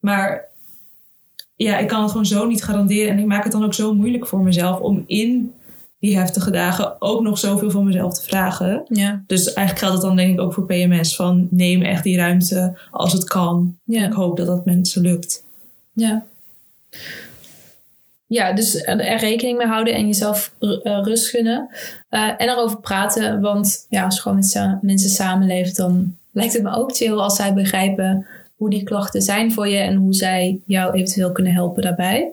Maar 0.00 0.48
ja, 1.62 1.78
ik 1.78 1.88
kan 1.88 2.02
het 2.02 2.10
gewoon 2.10 2.26
zo 2.26 2.46
niet 2.46 2.64
garanderen. 2.64 3.10
En 3.10 3.18
ik 3.18 3.26
maak 3.26 3.42
het 3.42 3.52
dan 3.52 3.64
ook 3.64 3.74
zo 3.74 3.94
moeilijk 3.94 4.26
voor 4.26 4.40
mezelf 4.40 4.80
om 4.80 5.04
in 5.06 5.52
die 5.98 6.18
heftige 6.18 6.50
dagen 6.50 6.96
ook 6.98 7.22
nog 7.22 7.38
zoveel 7.38 7.70
van 7.70 7.84
mezelf 7.84 8.14
te 8.14 8.22
vragen. 8.22 8.84
Ja. 8.88 9.22
Dus 9.26 9.52
eigenlijk 9.52 9.78
geldt 9.78 9.94
het 9.94 10.02
dan 10.02 10.16
denk 10.16 10.32
ik 10.32 10.40
ook 10.40 10.52
voor 10.52 10.66
PMS. 10.66 11.16
Van 11.16 11.46
neem 11.50 11.82
echt 11.82 12.02
die 12.02 12.16
ruimte 12.16 12.78
als 12.90 13.12
het 13.12 13.24
kan. 13.24 13.76
Ja. 13.84 14.06
Ik 14.06 14.12
hoop 14.12 14.36
dat 14.36 14.46
dat 14.46 14.64
mensen 14.64 15.02
lukt. 15.02 15.44
Ja. 15.92 16.24
Ja, 18.26 18.52
dus 18.52 18.74
er 18.74 19.16
rekening 19.16 19.58
mee 19.58 19.66
houden 19.66 19.94
en 19.94 20.06
jezelf 20.06 20.54
eh, 20.58 21.00
rust 21.02 21.28
gunnen. 21.28 21.68
Eh, 22.08 22.28
en 22.28 22.48
erover 22.48 22.80
praten, 22.80 23.40
want 23.40 23.86
ja, 23.88 24.04
als 24.04 24.14
je 24.14 24.20
gewoon 24.20 24.38
met 24.38 24.82
mensen 24.82 25.10
samenleeft, 25.10 25.76
dan 25.76 26.16
lijkt 26.32 26.52
het 26.52 26.62
me 26.62 26.76
ook 26.76 26.96
chill 26.96 27.12
als 27.12 27.36
zij 27.36 27.54
begrijpen 27.54 28.26
hoe 28.62 28.70
die 28.70 28.82
klachten 28.82 29.22
zijn 29.22 29.52
voor 29.52 29.68
je 29.68 29.76
en 29.76 29.94
hoe 29.94 30.14
zij 30.14 30.60
jou 30.66 30.92
eventueel 30.94 31.32
kunnen 31.32 31.52
helpen 31.52 31.82
daarbij. 31.82 32.30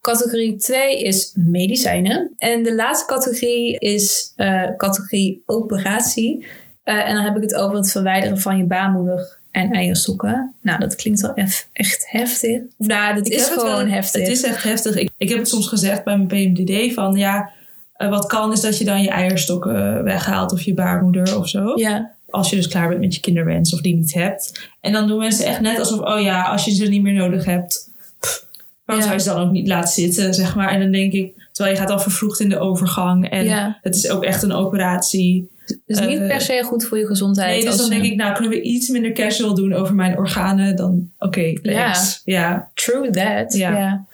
Categorie 0.00 0.56
2 0.56 1.02
is 1.02 1.32
medicijnen. 1.36 2.34
En 2.38 2.62
de 2.62 2.74
laatste 2.74 3.06
categorie 3.12 3.78
is 3.78 4.32
eh, 4.36 4.62
categorie 4.76 5.42
operatie. 5.46 6.46
Eh, 6.82 7.08
en 7.08 7.14
dan 7.14 7.24
heb 7.24 7.36
ik 7.36 7.42
het 7.42 7.54
over 7.54 7.76
het 7.76 7.90
verwijderen 7.90 8.38
van 8.38 8.56
je 8.56 8.64
baarmoeder 8.64 9.38
en 9.50 9.70
eierstokken. 9.72 10.54
Nou, 10.60 10.80
dat 10.80 10.96
klinkt 10.96 11.20
wel 11.20 11.34
echt 11.72 12.10
heftig. 12.10 12.60
Of 12.78 12.86
nou, 12.86 13.14
dat 13.14 13.26
Ik 13.26 13.32
is 13.32 13.46
gewoon 13.46 13.76
wel- 13.76 13.86
heftig. 13.86 14.20
Het 14.20 14.30
is 14.30 14.42
echt 14.42 14.62
heftig. 14.62 14.96
Ik, 14.96 15.10
ik 15.16 15.28
heb 15.28 15.38
het 15.38 15.48
soms 15.48 15.68
gezegd 15.68 16.04
bij 16.04 16.16
mijn 16.18 16.26
PMDD 16.54 16.94
van 16.94 17.14
ja, 17.16 17.50
eh, 17.92 18.08
wat 18.08 18.26
kan 18.26 18.52
is 18.52 18.60
dat 18.60 18.78
je 18.78 18.84
dan 18.84 19.02
je 19.02 19.10
eierstokken 19.10 20.04
weghaalt 20.04 20.52
of 20.52 20.60
je 20.60 20.74
baarmoeder 20.74 21.38
of 21.38 21.48
zo. 21.48 21.72
Ja, 21.74 22.16
Als 22.30 22.50
je 22.50 22.56
dus 22.56 22.68
klaar 22.68 22.88
bent 22.88 23.00
met 23.00 23.14
je 23.14 23.20
kinderwens 23.20 23.74
of 23.74 23.80
die 23.80 23.94
niet 23.96 24.14
hebt. 24.14 24.68
En 24.80 24.92
dan 24.92 25.06
doen 25.06 25.18
mensen 25.18 25.46
echt 25.46 25.60
net 25.60 25.78
alsof, 25.78 26.00
oh 26.00 26.20
ja, 26.20 26.42
als 26.42 26.64
je 26.64 26.74
ze 26.74 26.84
niet 26.86 27.02
meer 27.02 27.12
nodig 27.14 27.44
hebt, 27.44 27.90
pff, 28.20 28.46
waarom 28.84 29.04
Ja. 29.04 29.10
zou 29.10 29.22
je 29.22 29.28
ze 29.30 29.36
dan 29.36 29.46
ook 29.46 29.52
niet 29.52 29.68
laten 29.68 29.92
zitten, 29.92 30.34
zeg 30.34 30.54
maar. 30.54 30.68
En 30.70 30.80
dan 30.80 30.92
denk 30.92 31.12
ik, 31.12 31.32
terwijl 31.52 31.74
je 31.76 31.80
gaat 31.82 31.90
al 31.90 32.00
vervroegd 32.00 32.40
in 32.40 32.48
de 32.48 32.58
overgang 32.58 33.30
en 33.30 33.44
Ja. 33.44 33.78
het 33.82 33.94
is 33.96 34.10
ook 34.10 34.24
echt 34.24 34.42
een 34.42 34.52
operatie. 34.52 35.50
dus 35.86 36.00
niet 36.00 36.18
Eh, 36.18 36.26
per 36.26 36.40
se 36.40 36.62
goed 36.64 36.84
voor 36.84 36.98
je 36.98 37.06
gezondheid. 37.06 37.54
Nee, 37.56 37.64
dus 37.64 37.76
dan 37.76 37.90
denk 37.90 38.04
ik, 38.04 38.14
nou 38.16 38.32
kunnen 38.32 38.50
we 38.50 38.62
iets 38.62 38.88
minder 38.88 39.12
casual 39.12 39.54
doen 39.54 39.72
over 39.72 39.94
mijn 39.94 40.16
organen 40.18 40.76
dan, 40.76 41.10
oké, 41.18 41.52
thanks. 41.62 42.20
Ja. 42.24 42.70
True 42.74 43.10
that. 43.10 43.52
Ja. 43.54 43.70
Ja. 43.78 44.06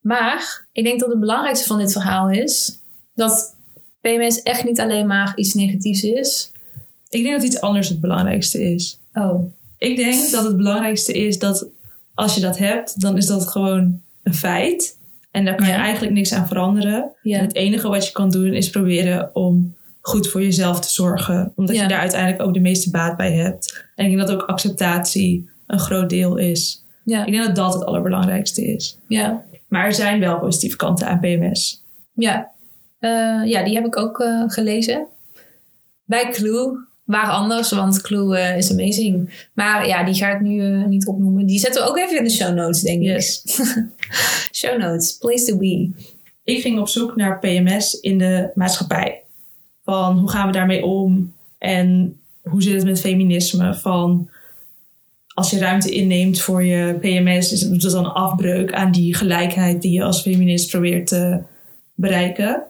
Maar 0.00 0.66
ik 0.72 0.84
denk 0.84 1.00
dat 1.00 1.08
het 1.08 1.20
belangrijkste 1.20 1.66
van 1.66 1.78
dit 1.78 1.92
verhaal 1.92 2.30
is 2.30 2.78
dat 3.14 3.56
PMS 4.00 4.42
echt 4.42 4.64
niet 4.64 4.80
alleen 4.80 5.06
maar 5.06 5.32
iets 5.36 5.54
negatiefs 5.54 6.02
is. 6.02 6.50
Ik 7.14 7.22
denk 7.22 7.34
dat 7.34 7.44
iets 7.44 7.60
anders 7.60 7.88
het 7.88 8.00
belangrijkste 8.00 8.62
is. 8.74 8.98
Oh, 9.14 9.52
Ik 9.78 9.96
denk 9.96 10.30
dat 10.30 10.44
het 10.44 10.56
belangrijkste 10.56 11.12
is 11.12 11.38
dat 11.38 11.66
als 12.14 12.34
je 12.34 12.40
dat 12.40 12.58
hebt, 12.58 13.00
dan 13.00 13.16
is 13.16 13.26
dat 13.26 13.48
gewoon 13.48 14.00
een 14.22 14.34
feit. 14.34 14.98
En 15.30 15.44
daar 15.44 15.54
kan 15.54 15.66
je 15.66 15.72
Ja. 15.72 15.78
eigenlijk 15.78 16.12
niks 16.14 16.32
aan 16.32 16.46
veranderen. 16.46 17.10
Ja. 17.22 17.38
En 17.38 17.44
het 17.44 17.54
enige 17.54 17.88
wat 17.88 18.06
je 18.06 18.12
kan 18.12 18.30
doen 18.30 18.52
is 18.54 18.70
proberen 18.70 19.30
om 19.34 19.74
goed 20.00 20.28
voor 20.28 20.42
jezelf 20.42 20.80
te 20.80 20.90
zorgen. 20.92 21.52
Omdat 21.56 21.76
Ja. 21.76 21.82
je 21.82 21.88
daar 21.88 22.00
uiteindelijk 22.00 22.42
ook 22.42 22.54
de 22.54 22.60
meeste 22.60 22.90
baat 22.90 23.16
bij 23.16 23.32
hebt. 23.32 23.84
En 23.94 24.04
ik 24.06 24.16
denk 24.16 24.26
dat 24.28 24.36
ook 24.36 24.48
acceptatie 24.48 25.48
een 25.66 25.78
groot 25.78 26.10
deel 26.10 26.36
is. 26.36 26.84
ja. 27.04 27.24
Ik 27.24 27.32
denk 27.32 27.46
dat 27.46 27.56
dat 27.56 27.74
het 27.74 27.84
allerbelangrijkste 27.84 28.64
is. 28.66 28.98
Ja. 29.08 29.44
Maar 29.68 29.84
er 29.84 29.92
zijn 29.94 30.20
wel 30.20 30.38
positieve 30.38 30.76
kanten 30.76 31.06
aan 31.08 31.20
PMS. 31.20 31.82
Ja. 32.14 32.50
Eh, 32.98 33.10
ja, 33.44 33.64
die 33.64 33.74
heb 33.74 33.84
ik 33.86 33.96
ook 33.96 34.20
eh, 34.20 34.42
gelezen. 34.46 35.06
Bij 36.04 36.30
Clue. 36.30 36.78
Waar 37.04 37.30
anders, 37.30 37.70
want 37.70 38.00
Clue 38.00 38.36
eh, 38.36 38.56
is 38.56 38.72
amazing. 38.72 39.46
Maar 39.54 39.86
ja, 39.86 40.04
die 40.04 40.14
ga 40.14 40.34
ik 40.34 40.40
nu 40.40 40.60
eh, 40.60 40.86
niet 40.86 41.06
opnoemen. 41.06 41.46
Die 41.46 41.58
zetten 41.58 41.82
we 41.82 41.88
ook 41.88 41.98
even 41.98 42.16
in 42.16 42.24
de 42.24 42.30
show 42.30 42.54
notes, 42.54 42.80
denk 42.80 43.02
ik. 43.02 43.06
Yes. 43.06 43.42
show 44.60 44.78
notes, 44.78 45.16
place 45.18 45.44
to 45.44 45.56
be. 45.58 45.90
ik 46.44 46.60
ging 46.60 46.78
op 46.78 46.88
zoek 46.88 47.16
naar 47.16 47.38
PMS 47.38 48.00
in 48.00 48.18
de 48.18 48.50
maatschappij. 48.54 49.22
Van 49.84 50.18
hoe 50.18 50.30
gaan 50.30 50.46
we 50.46 50.52
daarmee 50.52 50.84
om? 50.84 51.34
En 51.58 52.16
hoe 52.42 52.62
zit 52.62 52.74
het 52.74 52.84
met 52.84 53.00
feminisme? 53.00 53.74
Van 53.74 54.30
als 55.34 55.50
je 55.50 55.58
ruimte 55.58 55.90
inneemt 55.90 56.40
voor 56.40 56.64
je 56.64 56.96
PMS, 57.00 57.52
is 57.52 57.60
het, 57.60 57.80
dat 57.80 57.90
dan 57.92 58.04
een 58.04 58.10
afbreuk 58.10 58.72
aan 58.72 58.92
die 58.92 59.14
gelijkheid 59.14 59.82
die 59.82 59.92
je 59.92 60.02
als 60.02 60.22
feminist 60.22 60.70
probeert 60.70 61.06
te 61.06 61.42
bereiken? 61.94 62.62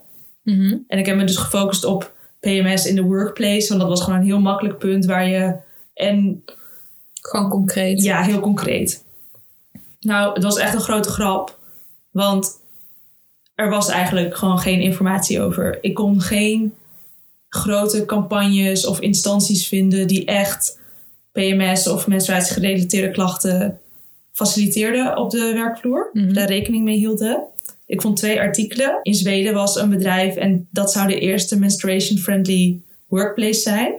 Mhm. 0.43 0.77
En 0.87 0.99
ik 0.99 1.07
heb 1.07 1.17
me 1.17 1.25
dus 1.25 1.37
gefocust 1.37 1.85
op 1.85 2.14
PMS 2.45 2.87
in 2.87 2.95
de 2.95 3.03
workplace, 3.03 3.69
want 3.69 3.81
dat 3.81 3.89
was 3.89 4.03
gewoon 4.03 4.19
een 4.19 4.25
heel 4.25 4.41
makkelijk 4.41 4.79
punt 4.79 5.05
waar 5.05 5.29
je. 5.29 5.55
En 5.95 6.45
Gewoon 7.21 7.51
concreet. 7.51 8.03
ja, 8.03 8.23
heel 8.23 8.41
concreet. 8.41 9.05
Nou, 10.01 10.35
het 10.35 10.43
was 10.43 10.59
echt 10.59 10.75
een 10.75 10.81
grote 10.81 11.09
grap. 11.09 11.59
Want 12.11 12.61
er 13.55 13.69
was 13.71 13.89
eigenlijk 13.89 14.37
gewoon 14.37 14.59
geen 14.59 14.81
informatie 14.81 15.41
over. 15.41 15.79
Ik 15.81 15.95
kon 15.95 16.21
geen 16.21 16.75
grote 17.49 18.05
campagnes 18.05 18.87
of 18.87 19.01
instanties 19.01 19.69
vinden 19.69 20.07
die 20.07 20.25
echt 20.25 20.79
PMS 21.33 21.89
of 21.89 22.07
menstruatiegerelateerde 22.07 23.11
klachten 23.11 23.81
faciliteerden 24.33 25.17
op 25.17 25.31
de 25.31 25.53
werkvloer. 25.53 26.11
Mhm. 26.13 26.33
Daar 26.33 26.49
rekening 26.49 26.85
mee 26.85 26.97
hielden. 26.97 27.43
Ik 27.87 28.01
vond 28.01 28.17
twee 28.17 28.41
artikelen. 28.41 28.99
In 29.03 29.15
Zweden 29.15 29.55
was 29.55 29.77
een 29.77 29.91
bedrijf 29.91 30.37
en 30.37 30.69
dat 30.71 30.93
zou 30.93 31.09
de 31.09 31.19
eerste 31.19 31.59
menstruation-friendly 31.59 32.81
workplace 33.07 33.61
zijn. 33.61 33.93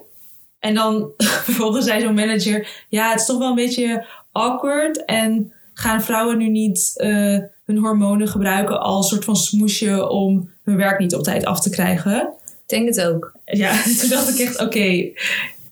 En 0.60 0.74
dan 0.74 1.12
vervolgens 1.48 1.86
zei 1.86 2.02
zo'n 2.02 2.14
manager: 2.14 2.86
Ja, 2.90 3.10
het 3.10 3.20
is 3.20 3.26
toch 3.26 3.38
wel 3.38 3.50
een 3.50 3.56
beetje 3.56 4.06
awkward. 4.32 5.06
En 5.06 5.54
gaan 5.74 6.04
vrouwen 6.04 6.38
nu 6.38 6.50
niet 6.50 6.92
eh, 6.96 7.38
hun 7.66 7.78
hormonen 7.78 8.28
gebruiken 8.28 8.80
als 8.80 9.10
soort 9.10 9.26
van 9.26 9.36
smoesje 9.36 10.10
om 10.10 10.50
hun 10.64 10.78
werk 10.78 11.00
niet 11.00 11.16
op 11.16 11.24
tijd 11.24 11.46
af 11.46 11.62
te 11.62 11.70
krijgen? 11.70 12.34
Ik 12.46 12.70
denk 12.70 12.88
het 12.88 13.02
ook. 13.02 13.34
Ja, 13.46 13.82
toen 14.00 14.10
dacht 14.10 14.40
ik 14.40 14.48
echt, 14.48 14.62
oké. 14.62 15.12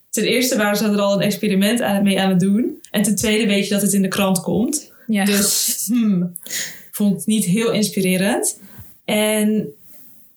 ten 0.10 0.24
eerste 0.24 0.58
waren 0.58 0.78
ze 0.78 0.86
er 0.86 1.00
al 1.00 1.14
een 1.14 1.22
experiment 1.22 1.82
aan, 1.82 2.04
mee 2.04 2.22
aan 2.22 2.30
het 2.30 2.40
doen. 2.40 2.82
En 2.92 3.02
ten 3.02 3.16
tweede 3.16 3.46
weet 3.46 3.68
je 3.68 3.74
dat 3.74 3.82
het 3.82 3.94
in 3.94 4.02
de 4.02 4.08
krant 4.08 4.42
komt. 4.42 4.92
Ja. 5.08 5.26
Dus 5.26 5.84
hmm, 5.88 6.36
vond 6.96 7.16
het 7.16 7.26
niet 7.26 7.46
heel 7.46 7.72
inspirerend. 7.72 8.60
En 9.06 9.68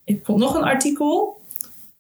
ik 0.05 0.21
vond 0.25 0.39
nog 0.39 0.55
een 0.55 0.63
artikel. 0.65 1.41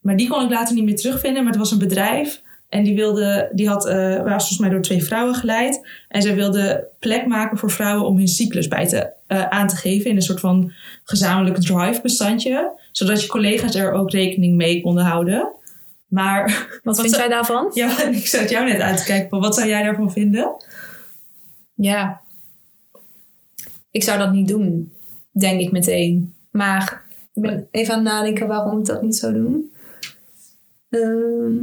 Maar 0.01 0.17
die 0.17 0.29
kon 0.29 0.45
ik 0.45 0.51
later 0.51 0.75
niet 0.75 0.85
meer 0.85 0.97
terugvinden. 0.97 1.43
Maar 1.43 1.53
het 1.53 1.61
was 1.61 1.71
een 1.71 1.79
bedrijf. 1.79 2.43
En 2.69 2.85
die, 2.85 2.95
wilde, 2.95 3.51
die 3.53 3.69
had, 3.69 3.87
eh 3.87 4.17
was 4.17 4.25
volgens 4.25 4.59
mij 4.59 4.69
door 4.71 4.81
twee 4.81 5.05
vrouwen 5.05 5.35
geleid. 5.35 5.87
En 6.09 6.23
zij 6.23 6.35
wilde 6.35 6.89
plek 6.99 7.27
maken 7.27 7.59
voor 7.59 7.71
vrouwen 7.71 8.07
om 8.07 8.17
hun 8.17 8.29
cyclus 8.29 8.69
bij 8.69 8.87
te, 8.87 9.13
eh, 9.27 9.49
aan 9.49 9.69
te 9.69 9.77
geven. 9.77 10.11
In 10.11 10.17
een 10.17 10.23
soort 10.23 10.41
van 10.41 10.73
gezamenlijk 11.05 11.57
drive 11.57 12.01
bestandje. 12.03 12.81
Zodat 12.93 13.23
je 13.23 13.29
collega's 13.29 13.75
er 13.75 13.93
ook 13.93 14.11
rekening 14.11 14.57
mee 14.57 14.81
konden 14.81 15.05
houden. 15.05 15.53
Maar 16.07 16.67
Wat 16.83 16.97
vind 17.01 17.11
zou- 17.11 17.23
jij 17.23 17.31
daarvan? 17.31 17.71
ja, 17.75 18.03
ik 18.23 18.27
zat 18.27 18.51
jou 18.51 18.67
net 18.69 18.81
uit 18.81 18.97
te 18.97 19.05
kijken. 19.05 19.41
Wat 19.41 19.55
zou 19.55 19.69
jij 19.69 19.83
daarvan 19.83 20.13
vinden? 20.13 20.51
Ja. 21.75 22.21
Ik 23.97 24.03
zou 24.03 24.19
dat 24.19 24.33
niet 24.33 24.49
doen, 24.49 24.93
denk 25.31 25.61
ik 25.61 25.73
meteen. 25.73 26.35
Maar 26.51 27.03
ik 27.35 27.43
ben 27.43 27.69
even 27.71 27.95
aan 27.95 28.05
het 28.05 28.13
nadenken 28.13 28.47
waarom 28.47 28.79
ik 28.79 28.85
dat 28.87 29.03
niet 29.03 29.17
zou 29.17 29.33
doen. 29.33 29.73
Ehm, 30.91 31.57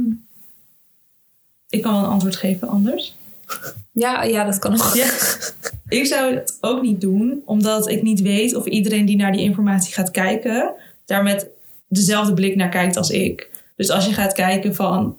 Ik 1.68 1.82
kan 1.82 1.92
wel 1.92 2.02
een 2.02 2.10
antwoord 2.10 2.36
geven 2.36 2.68
anders. 2.68 3.16
ja, 3.92 4.22
ja, 4.22 4.44
dat 4.44 4.58
kan. 4.58 4.72
Ja. 4.94 5.10
Ik 5.88 6.06
zou 6.06 6.34
het 6.34 6.58
ook 6.60 6.82
niet 6.82 7.00
doen, 7.00 7.42
omdat 7.44 7.88
ik 7.88 8.02
niet 8.02 8.20
weet 8.20 8.54
of 8.54 8.66
iedereen 8.66 9.04
die 9.06 9.16
naar 9.16 9.32
die 9.32 9.40
informatie 9.40 9.94
gaat 9.94 10.10
kijken, 10.10 10.74
daar 11.04 11.22
met 11.22 11.48
dezelfde 11.88 12.34
blik 12.34 12.56
naar 12.56 12.68
kijkt 12.68 12.96
als 12.96 13.10
ik. 13.10 13.50
Dus 13.76 13.90
als 13.90 14.06
je 14.06 14.12
gaat 14.12 14.32
kijken 14.32 14.74
van, 14.74 15.18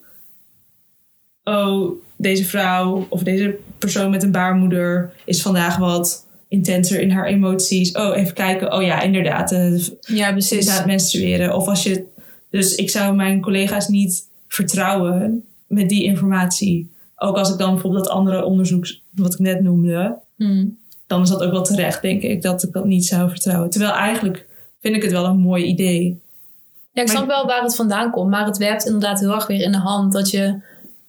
oh, 1.44 1.92
deze 2.16 2.46
vrouw 2.46 3.06
of 3.10 3.24
deze 3.24 3.58
persoon 3.78 4.10
met 4.10 4.24
een 4.24 4.32
baarmoeder 4.32 5.14
is 5.26 5.42
vandaag 5.42 5.78
wat 5.78 6.25
intenser 6.56 7.00
in 7.02 7.12
haar 7.12 7.26
emoties. 7.26 7.92
Oh, 7.92 8.18
even 8.18 8.34
kijken. 8.34 8.74
Oh 8.74 8.82
ja, 8.84 9.02
inderdaad, 9.02 9.52
eh, 9.52 9.60
Ja, 9.70 9.78
is 10.08 10.22
aan 10.22 10.32
precies. 10.32 10.78
het 10.78 10.86
menstrueren. 10.86 11.56
Of 11.56 11.68
als 11.68 11.84
je, 11.84 12.04
dus 12.50 12.76
ik 12.76 12.90
zou 12.90 13.16
mijn 13.16 13.42
collega's 13.42 13.88
niet 13.88 14.28
vertrouwen 14.48 15.44
met 15.68 15.90
die 15.90 16.04
informatie. 16.04 16.90
Ook 17.16 17.38
als 17.38 17.52
ik 17.52 17.58
dan 17.58 17.72
bijvoorbeeld 17.74 18.04
dat 18.04 18.14
andere 18.14 18.44
onderzoek, 18.46 18.86
wat 19.16 19.34
ik 19.34 19.40
net 19.40 19.62
noemde, 19.62 20.16
Hmm. 20.38 20.78
dan 21.08 21.22
is 21.22 21.30
dat 21.30 21.44
ook 21.44 21.52
wel 21.52 21.64
terecht, 21.64 22.02
denk 22.02 22.22
ik, 22.22 22.42
dat 22.42 22.64
ik 22.64 22.72
dat 22.74 22.86
niet 22.86 23.06
zou 23.06 23.30
vertrouwen. 23.30 23.70
Terwijl 23.70 23.94
eigenlijk 23.94 24.46
vind 24.82 24.96
ik 24.96 25.02
het 25.02 25.12
wel 25.12 25.26
een 25.26 25.40
mooi 25.40 25.64
idee. 25.64 26.04
Ja, 26.94 27.02
ik 27.02 27.08
Maar- 27.08 27.16
snap 27.16 27.28
wel 27.28 27.46
waar 27.46 27.62
het 27.62 27.76
vandaan 27.76 28.12
komt. 28.12 28.30
Maar 28.30 28.46
het 28.46 28.58
werpt 28.58 28.86
inderdaad 28.86 29.20
heel 29.20 29.34
erg 29.34 29.48
weer 29.48 29.62
in 29.62 29.72
de 29.72 29.78
hand 29.78 30.14
dat 30.14 30.30
je 30.30 30.60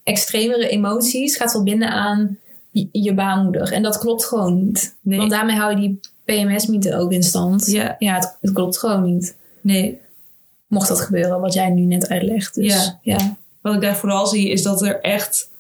extremere 0.03 0.69
emoties 0.69 1.37
gaat 1.37 1.51
verbinden 1.51 1.89
aan 1.91 2.39
je, 2.93 3.15
baarmoeder. 3.15 3.73
En 3.73 3.83
dat 3.83 3.99
klopt 3.99 4.25
gewoon 4.25 4.65
niet. 4.65 4.97
Nee. 5.01 5.19
Want 5.19 5.31
daarmee 5.31 5.57
hou 5.57 5.71
je 5.71 5.77
die 5.77 6.01
PMS-mythe 6.25 6.97
ook 6.97 7.13
in 7.13 7.23
stand. 7.23 7.67
Ja. 7.67 7.97
Ja, 7.99 8.15
het, 8.15 8.37
het 8.41 8.53
klopt 8.53 8.79
gewoon 8.79 9.03
niet. 9.03 9.37
Nee, 9.61 9.99
Mocht 10.67 10.89
dat 10.89 11.01
gebeuren, 11.01 11.41
wat 11.41 11.53
jij 11.53 11.71
nu 11.71 11.83
net 11.83 12.09
uitlegt. 12.09 12.55
Dus, 12.55 12.73
Ja. 12.75 12.99
ja. 13.19 13.37
wat 13.61 13.75
ik 13.75 13.81
daar 13.81 13.97
vooral 13.97 14.27
zie 14.27 14.51
is 14.51 14.63
dat 14.63 14.83
er 14.83 15.01
echt 15.01 15.51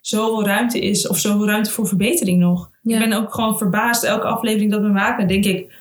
zoveel 0.00 0.44
ruimte 0.46 0.80
is, 0.80 1.08
of 1.08 1.18
zoveel 1.18 1.46
ruimte 1.46 1.70
voor 1.70 1.86
verbetering 1.88 2.38
nog. 2.40 2.70
Ja. 2.82 3.02
Ik 3.02 3.08
ben 3.08 3.18
ook 3.18 3.34
gewoon 3.34 3.58
verbaasd, 3.58 4.02
elke 4.02 4.26
aflevering 4.26 4.70
dat 4.70 4.80
we 4.80 4.88
maken, 4.88 5.28
denk 5.28 5.44
ik, 5.44 5.72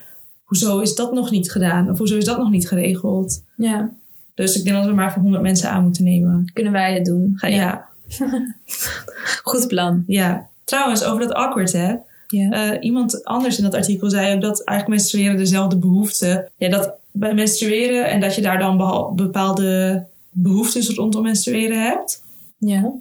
hoezo 0.44 0.80
is 0.80 0.96
dat 0.96 1.14
nog 1.14 1.32
niet 1.32 1.52
gedaan? 1.52 1.90
Of 1.90 1.98
hoezo 1.98 2.18
is 2.18 2.26
dat 2.26 2.38
nog 2.38 2.50
niet 2.50 2.68
geregeld? 2.68 3.44
ja, 3.58 3.92
Dus 4.34 4.56
ik 4.58 4.64
denk 4.64 4.76
dat 4.76 4.86
we 4.86 4.94
maar 4.94 5.12
voor 5.14 5.22
100 5.22 5.44
mensen 5.44 5.70
aan 5.70 5.84
moeten 5.84 6.04
nemen. 6.04 6.50
kunnen 6.54 6.74
wij 6.74 6.94
het 6.94 7.06
doen. 7.06 7.34
Ga, 7.36 7.48
ja. 7.48 7.86
Goed 9.44 9.68
plan. 9.68 10.04
ja, 10.08 10.48
Trouwens, 10.64 11.04
over 11.04 11.22
dat 11.22 11.34
awkward, 11.34 11.72
hè. 11.72 11.96
Eh, 12.28 12.70
iemand 12.80 13.24
anders 13.24 13.58
in 13.58 13.64
dat 13.64 13.74
artikel 13.74 14.10
zei 14.10 14.36
ook 14.36 14.42
dat 14.42 14.64
eigenlijk 14.64 15.00
menstrueren 15.00 15.38
dezelfde 15.38 15.76
behoeften. 15.78 16.50
Ja, 16.58 16.70
dat 16.70 16.92
bij 17.12 17.34
menstrueren 17.34 18.10
en 18.10 18.20
dat 18.20 18.36
je 18.36 18.42
daar 18.42 18.60
dan 18.60 18.78
bepaalde 19.16 20.04
behoeftes 20.30 20.90
rondom 20.90 21.22
menstrueren 21.24 21.82
hebt. 21.82 22.24
ja. 22.58 22.92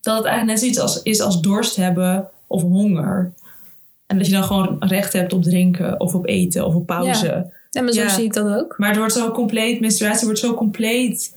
Dat 0.00 0.16
het 0.16 0.26
eigenlijk 0.26 0.46
net 0.46 0.58
zoiets 0.58 0.78
als, 0.78 1.02
is 1.02 1.20
als 1.20 1.40
dorst 1.40 1.76
hebben 1.76 2.28
of 2.46 2.62
honger. 2.62 3.32
En 4.06 4.16
dat 4.18 4.26
je 4.26 4.32
dan 4.32 4.44
gewoon 4.44 4.76
recht 4.78 5.12
hebt 5.12 5.32
op 5.32 5.42
drinken 5.42 6.00
of 6.00 6.14
op 6.14 6.26
eten 6.26 6.66
of 6.66 6.74
op 6.74 6.86
pauze. 6.86 7.50
Ja, 7.70 7.82
maar 7.82 7.92
zo 7.92 8.00
Ja. 8.02 8.08
zie 8.08 8.24
ik 8.24 8.32
dat 8.32 8.60
ook. 8.60 8.74
Maar 8.78 8.88
het 8.88 8.98
wordt 8.98 9.12
zo 9.12 9.30
compleet, 9.30 9.80
menstruatie 9.80 10.24
wordt 10.24 10.40
zo 10.40 10.54
compleet 10.54 11.36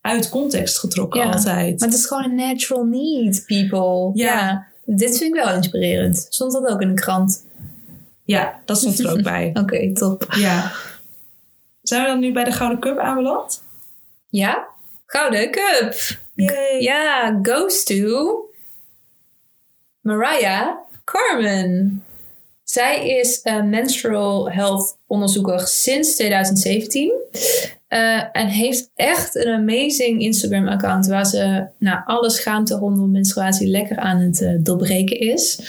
uit 0.00 0.28
context 0.28 0.78
getrokken 0.78 1.20
Ja. 1.20 1.26
altijd. 1.32 1.78
Maar 1.80 1.88
het 1.88 1.98
is 1.98 2.06
gewoon 2.06 2.24
een 2.24 2.34
natural 2.34 2.84
need, 2.84 3.44
people. 3.46 4.10
Ja. 4.14 4.66
Dit 4.84 5.18
vind 5.18 5.34
ik 5.36 5.44
wel 5.44 5.54
inspirerend. 5.54 6.26
Stond 6.28 6.52
dat 6.52 6.66
ook 6.66 6.80
in 6.80 6.88
de 6.94 7.00
krant? 7.00 7.46
Ja, 8.24 8.60
dat 8.64 8.78
stond 8.78 8.98
er 8.98 9.10
ook 9.10 9.22
bij. 9.32 9.50
Oké, 9.54 9.92
top. 9.92 10.26
Ja. 10.30 10.72
Zijn 11.82 12.02
we 12.02 12.08
dan 12.08 12.18
nu 12.18 12.32
bij 12.32 12.44
de 12.44 12.52
Gouden 12.52 12.80
Cup 12.80 12.98
aanbeland? 12.98 13.62
Ja? 14.28 14.68
Gouden 15.06 15.50
Cup. 15.50 15.94
Yay. 16.34 16.80
Ja, 16.80 17.38
goes 17.42 17.84
to 17.84 18.50
Mariah 20.00 20.76
Carmen. 21.04 22.04
Zij 22.64 23.08
is 23.08 23.40
een 23.42 23.68
menstrual 23.68 24.50
health 24.50 24.96
onderzoeker 25.06 25.66
sinds 25.66 26.14
2017. 26.14 27.12
Eh, 27.92 28.22
en 28.32 28.46
heeft 28.46 28.90
echt 28.94 29.34
een 29.34 29.52
amazing 29.52 30.20
Instagram 30.20 30.68
account 30.68 31.06
waar 31.06 31.26
ze 31.26 31.66
nou, 31.78 32.00
alle 32.04 32.30
schaamte 32.30 32.74
rondom 32.74 33.10
menstruatie 33.10 33.68
lekker 33.68 33.96
aan 33.96 34.18
het 34.18 34.42
eh, 34.42 34.54
doorbreken 34.60 35.20
is. 35.20 35.60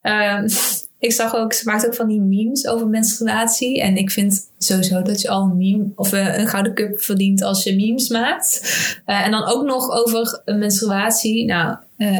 Ehm, 0.00 0.48
ik 0.98 1.12
zag 1.12 1.34
ook, 1.34 1.52
ze 1.52 1.64
maakt 1.64 1.86
ook 1.86 1.94
van 1.94 2.08
die 2.08 2.20
memes 2.20 2.66
over 2.66 2.88
menstruatie. 2.88 3.80
En 3.80 3.96
ik 3.96 4.10
vind 4.10 4.40
sowieso 4.58 5.02
dat 5.02 5.20
je 5.20 5.28
al 5.28 5.42
een 5.42 5.56
meme 5.56 5.92
of 5.96 6.12
eh, 6.12 6.38
een 6.38 6.46
gouden 6.46 6.74
cup 6.74 7.00
verdient 7.00 7.42
als 7.42 7.64
je 7.64 7.76
memes 7.76 8.08
maakt. 8.08 8.62
En 9.04 9.30
dan 9.30 9.44
ook 9.44 9.64
nog 9.64 9.90
over 9.90 10.42
menstruatie. 10.44 11.44
Nou, 11.44 11.76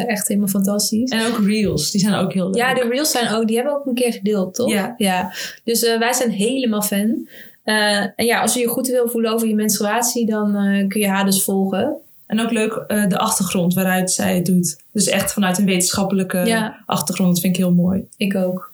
echt 0.06 0.28
helemaal 0.28 0.48
fantastisch. 0.48 1.10
En 1.10 1.26
ook 1.26 1.46
reels, 1.46 1.90
die 1.90 2.00
zijn 2.00 2.14
ook 2.14 2.32
heel 2.32 2.46
leuk. 2.46 2.56
Ja, 2.56 2.74
de 2.74 2.88
reels 2.88 3.10
zijn 3.10 3.28
ook, 3.28 3.46
die 3.46 3.56
hebben 3.56 3.74
we 3.74 3.80
ook 3.80 3.86
een 3.86 3.94
keer 3.94 4.12
gedeeld, 4.12 4.54
toch? 4.54 4.70
Ja. 4.70 4.94
ja. 4.96 5.32
Dus 5.64 5.80
wij 5.98 6.12
zijn 6.12 6.30
helemaal 6.30 6.82
fan. 6.82 7.28
Eh, 7.64 7.98
en 8.00 8.24
ja, 8.24 8.40
als 8.40 8.54
je 8.54 8.60
je 8.60 8.66
goed 8.68 8.86
wil 8.88 9.08
voelen 9.08 9.32
over 9.32 9.48
je 9.48 9.54
menstruatie, 9.54 10.26
dan 10.26 10.56
eh, 10.56 10.88
kun 10.88 11.00
je 11.00 11.08
haar 11.08 11.24
dus 11.24 11.44
volgen. 11.44 11.96
En 12.26 12.40
ook 12.40 12.50
leuk 12.50 12.72
eh, 12.72 13.08
de 13.08 13.18
achtergrond 13.18 13.74
waaruit 13.74 14.10
zij 14.10 14.34
het 14.34 14.46
doet. 14.46 14.76
Dus 14.92 15.06
echt 15.06 15.32
vanuit 15.32 15.58
een 15.58 15.64
wetenschappelijke 15.64 16.38
Ja. 16.38 16.82
achtergrond. 16.86 17.30
Dat 17.32 17.40
vind 17.40 17.56
ik 17.56 17.62
heel 17.62 17.72
mooi. 17.72 18.08
Ik 18.16 18.36
ook. 18.36 18.72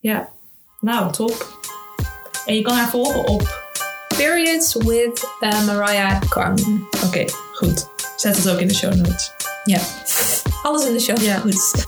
Ja. 0.00 0.28
Nou, 0.80 1.12
top. 1.12 1.60
En 2.46 2.54
je 2.54 2.62
kan 2.62 2.74
haar 2.74 2.88
volgen 2.88 3.28
op... 3.28 3.60
Periods 4.16 4.74
with 4.74 5.26
Mariah 5.40 6.20
Carmen. 6.28 6.86
Oké, 7.04 7.24
goed. 7.52 7.88
Zet 8.16 8.36
het 8.36 8.48
ook 8.50 8.58
in 8.58 8.68
de 8.68 8.74
show 8.74 8.94
notes. 8.94 9.32
Ja. 9.64 9.78
Alles 10.62 10.86
in 10.86 10.92
de 10.92 11.00
show. 11.00 11.18
Ja. 11.18 11.36
Goed. 11.36 11.84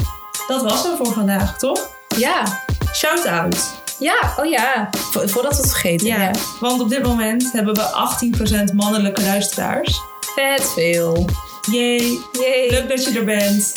Dat 0.48 0.62
was 0.62 0.82
hem 0.82 0.96
voor 0.96 1.12
vandaag, 1.12 1.58
toch? 1.58 1.90
Ja. 2.16 2.60
Shout-out. 2.94 3.82
Ja, 4.04 4.34
oh 4.36 4.44
ja. 4.50 4.90
Vo- 5.10 5.26
voordat 5.28 5.52
we 5.56 5.60
het 5.62 5.70
vergeten. 5.70 6.06
Ja, 6.06 6.22
Ja. 6.22 6.30
want 6.60 6.80
op 6.80 6.88
dit 6.88 7.02
moment 7.02 7.52
hebben 7.52 7.74
we 7.74 7.82
18% 7.82 8.72
mannelijke 8.74 9.22
luisteraars. 9.22 10.00
Vet 10.34 10.70
veel. 10.74 11.24
Yay. 11.70 12.18
Yay. 12.32 12.68
Leuk 12.70 12.88
dat 12.88 13.04
je 13.04 13.18
er 13.18 13.24
bent. 13.24 13.72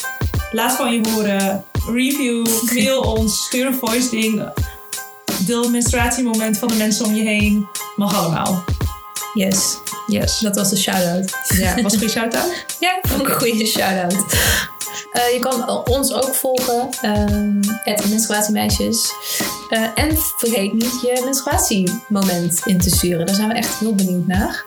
Laat 0.52 0.72
van 0.76 0.94
je 0.94 1.10
horen. 1.10 1.64
Review. 1.94 2.48
Mail 2.74 3.02
ons. 3.02 3.46
Stuur 3.46 3.66
een 3.66 3.76
voice 3.76 4.10
ding. 4.10 4.50
Deel 5.40 5.62
het 5.62 5.72
menstruatiemoment 5.72 6.58
van 6.58 6.68
de 6.68 6.76
mensen 6.76 7.06
om 7.06 7.14
je 7.16 7.24
heen. 7.24 7.68
Mag 7.96 8.16
allemaal. 8.16 8.64
Yes. 9.34 9.78
Yes. 10.08 10.40
Dat 10.40 10.56
was 10.56 10.70
de 10.70 10.78
shout-out. 10.78 11.32
Ja, 11.48 11.82
was 11.82 11.94
een 11.94 12.00
goede 12.00 12.14
shout-out? 12.14 12.66
Ja, 12.80 13.00
een 13.20 13.32
goede 13.32 13.66
shout-out. 13.66 14.16
Eh, 15.12 15.34
je 15.34 15.40
kan 15.40 15.86
ons 15.86 16.14
ook 16.14 16.36
volgen, 16.36 16.90
het 17.84 18.10
menstruatiemeisjes. 18.10 19.12
Eh, 19.70 19.82
en 19.96 20.18
vergeet 20.38 20.74
niet 20.74 21.02
je 21.02 21.22
menstruatiemoment 21.24 22.62
in 22.66 22.78
te 22.80 22.90
sturen. 22.90 23.26
Daar 23.26 23.36
zijn 23.36 23.48
we 23.48 23.54
echt 23.54 23.80
heel 23.80 23.96
benieuwd 23.96 24.28
naar. 24.28 24.66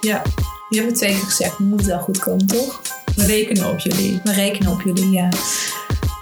Ja. 0.00 0.22
Je 0.68 0.76
hebt 0.76 0.88
het 0.88 0.98
twee 0.98 1.10
keer 1.14 1.24
gezegd, 1.24 1.58
moet 1.58 1.78
het 1.78 1.88
wel 1.88 1.98
goed 1.98 2.18
komen, 2.18 2.46
toch? 2.46 2.80
We 3.16 3.26
rekenen 3.26 3.70
op 3.70 3.78
jullie. 3.78 4.20
We 4.24 4.32
rekenen 4.32 4.72
op 4.72 4.82
jullie, 4.82 5.10
ja. 5.10 5.28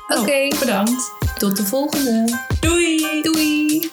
Oké, 0.09 0.49
Oh, 0.53 0.59
bedankt. 0.59 1.11
tot 1.38 1.57
de 1.57 1.67
volgende. 1.67 2.38
Doei. 2.61 3.23
Doei! 3.23 3.91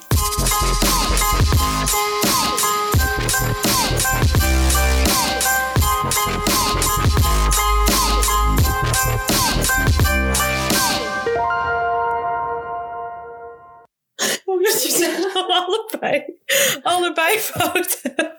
Dus 14.72 14.82
die 14.82 14.92
zeggen 14.92 15.34
allebei, 15.34 16.24
allebei 16.82 17.40
fouten. 17.40 18.16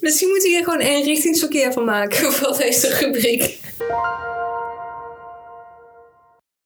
Misschien 0.00 0.28
moet 0.28 0.44
ik 0.44 0.50
hier 0.50 0.64
gewoon 0.64 0.80
een 0.80 1.02
richtingsverkeer 1.02 1.72
van 1.72 1.84
maken 1.84 2.32
voor 2.32 2.56
deze 2.56 2.88
rubriek. 2.98 3.58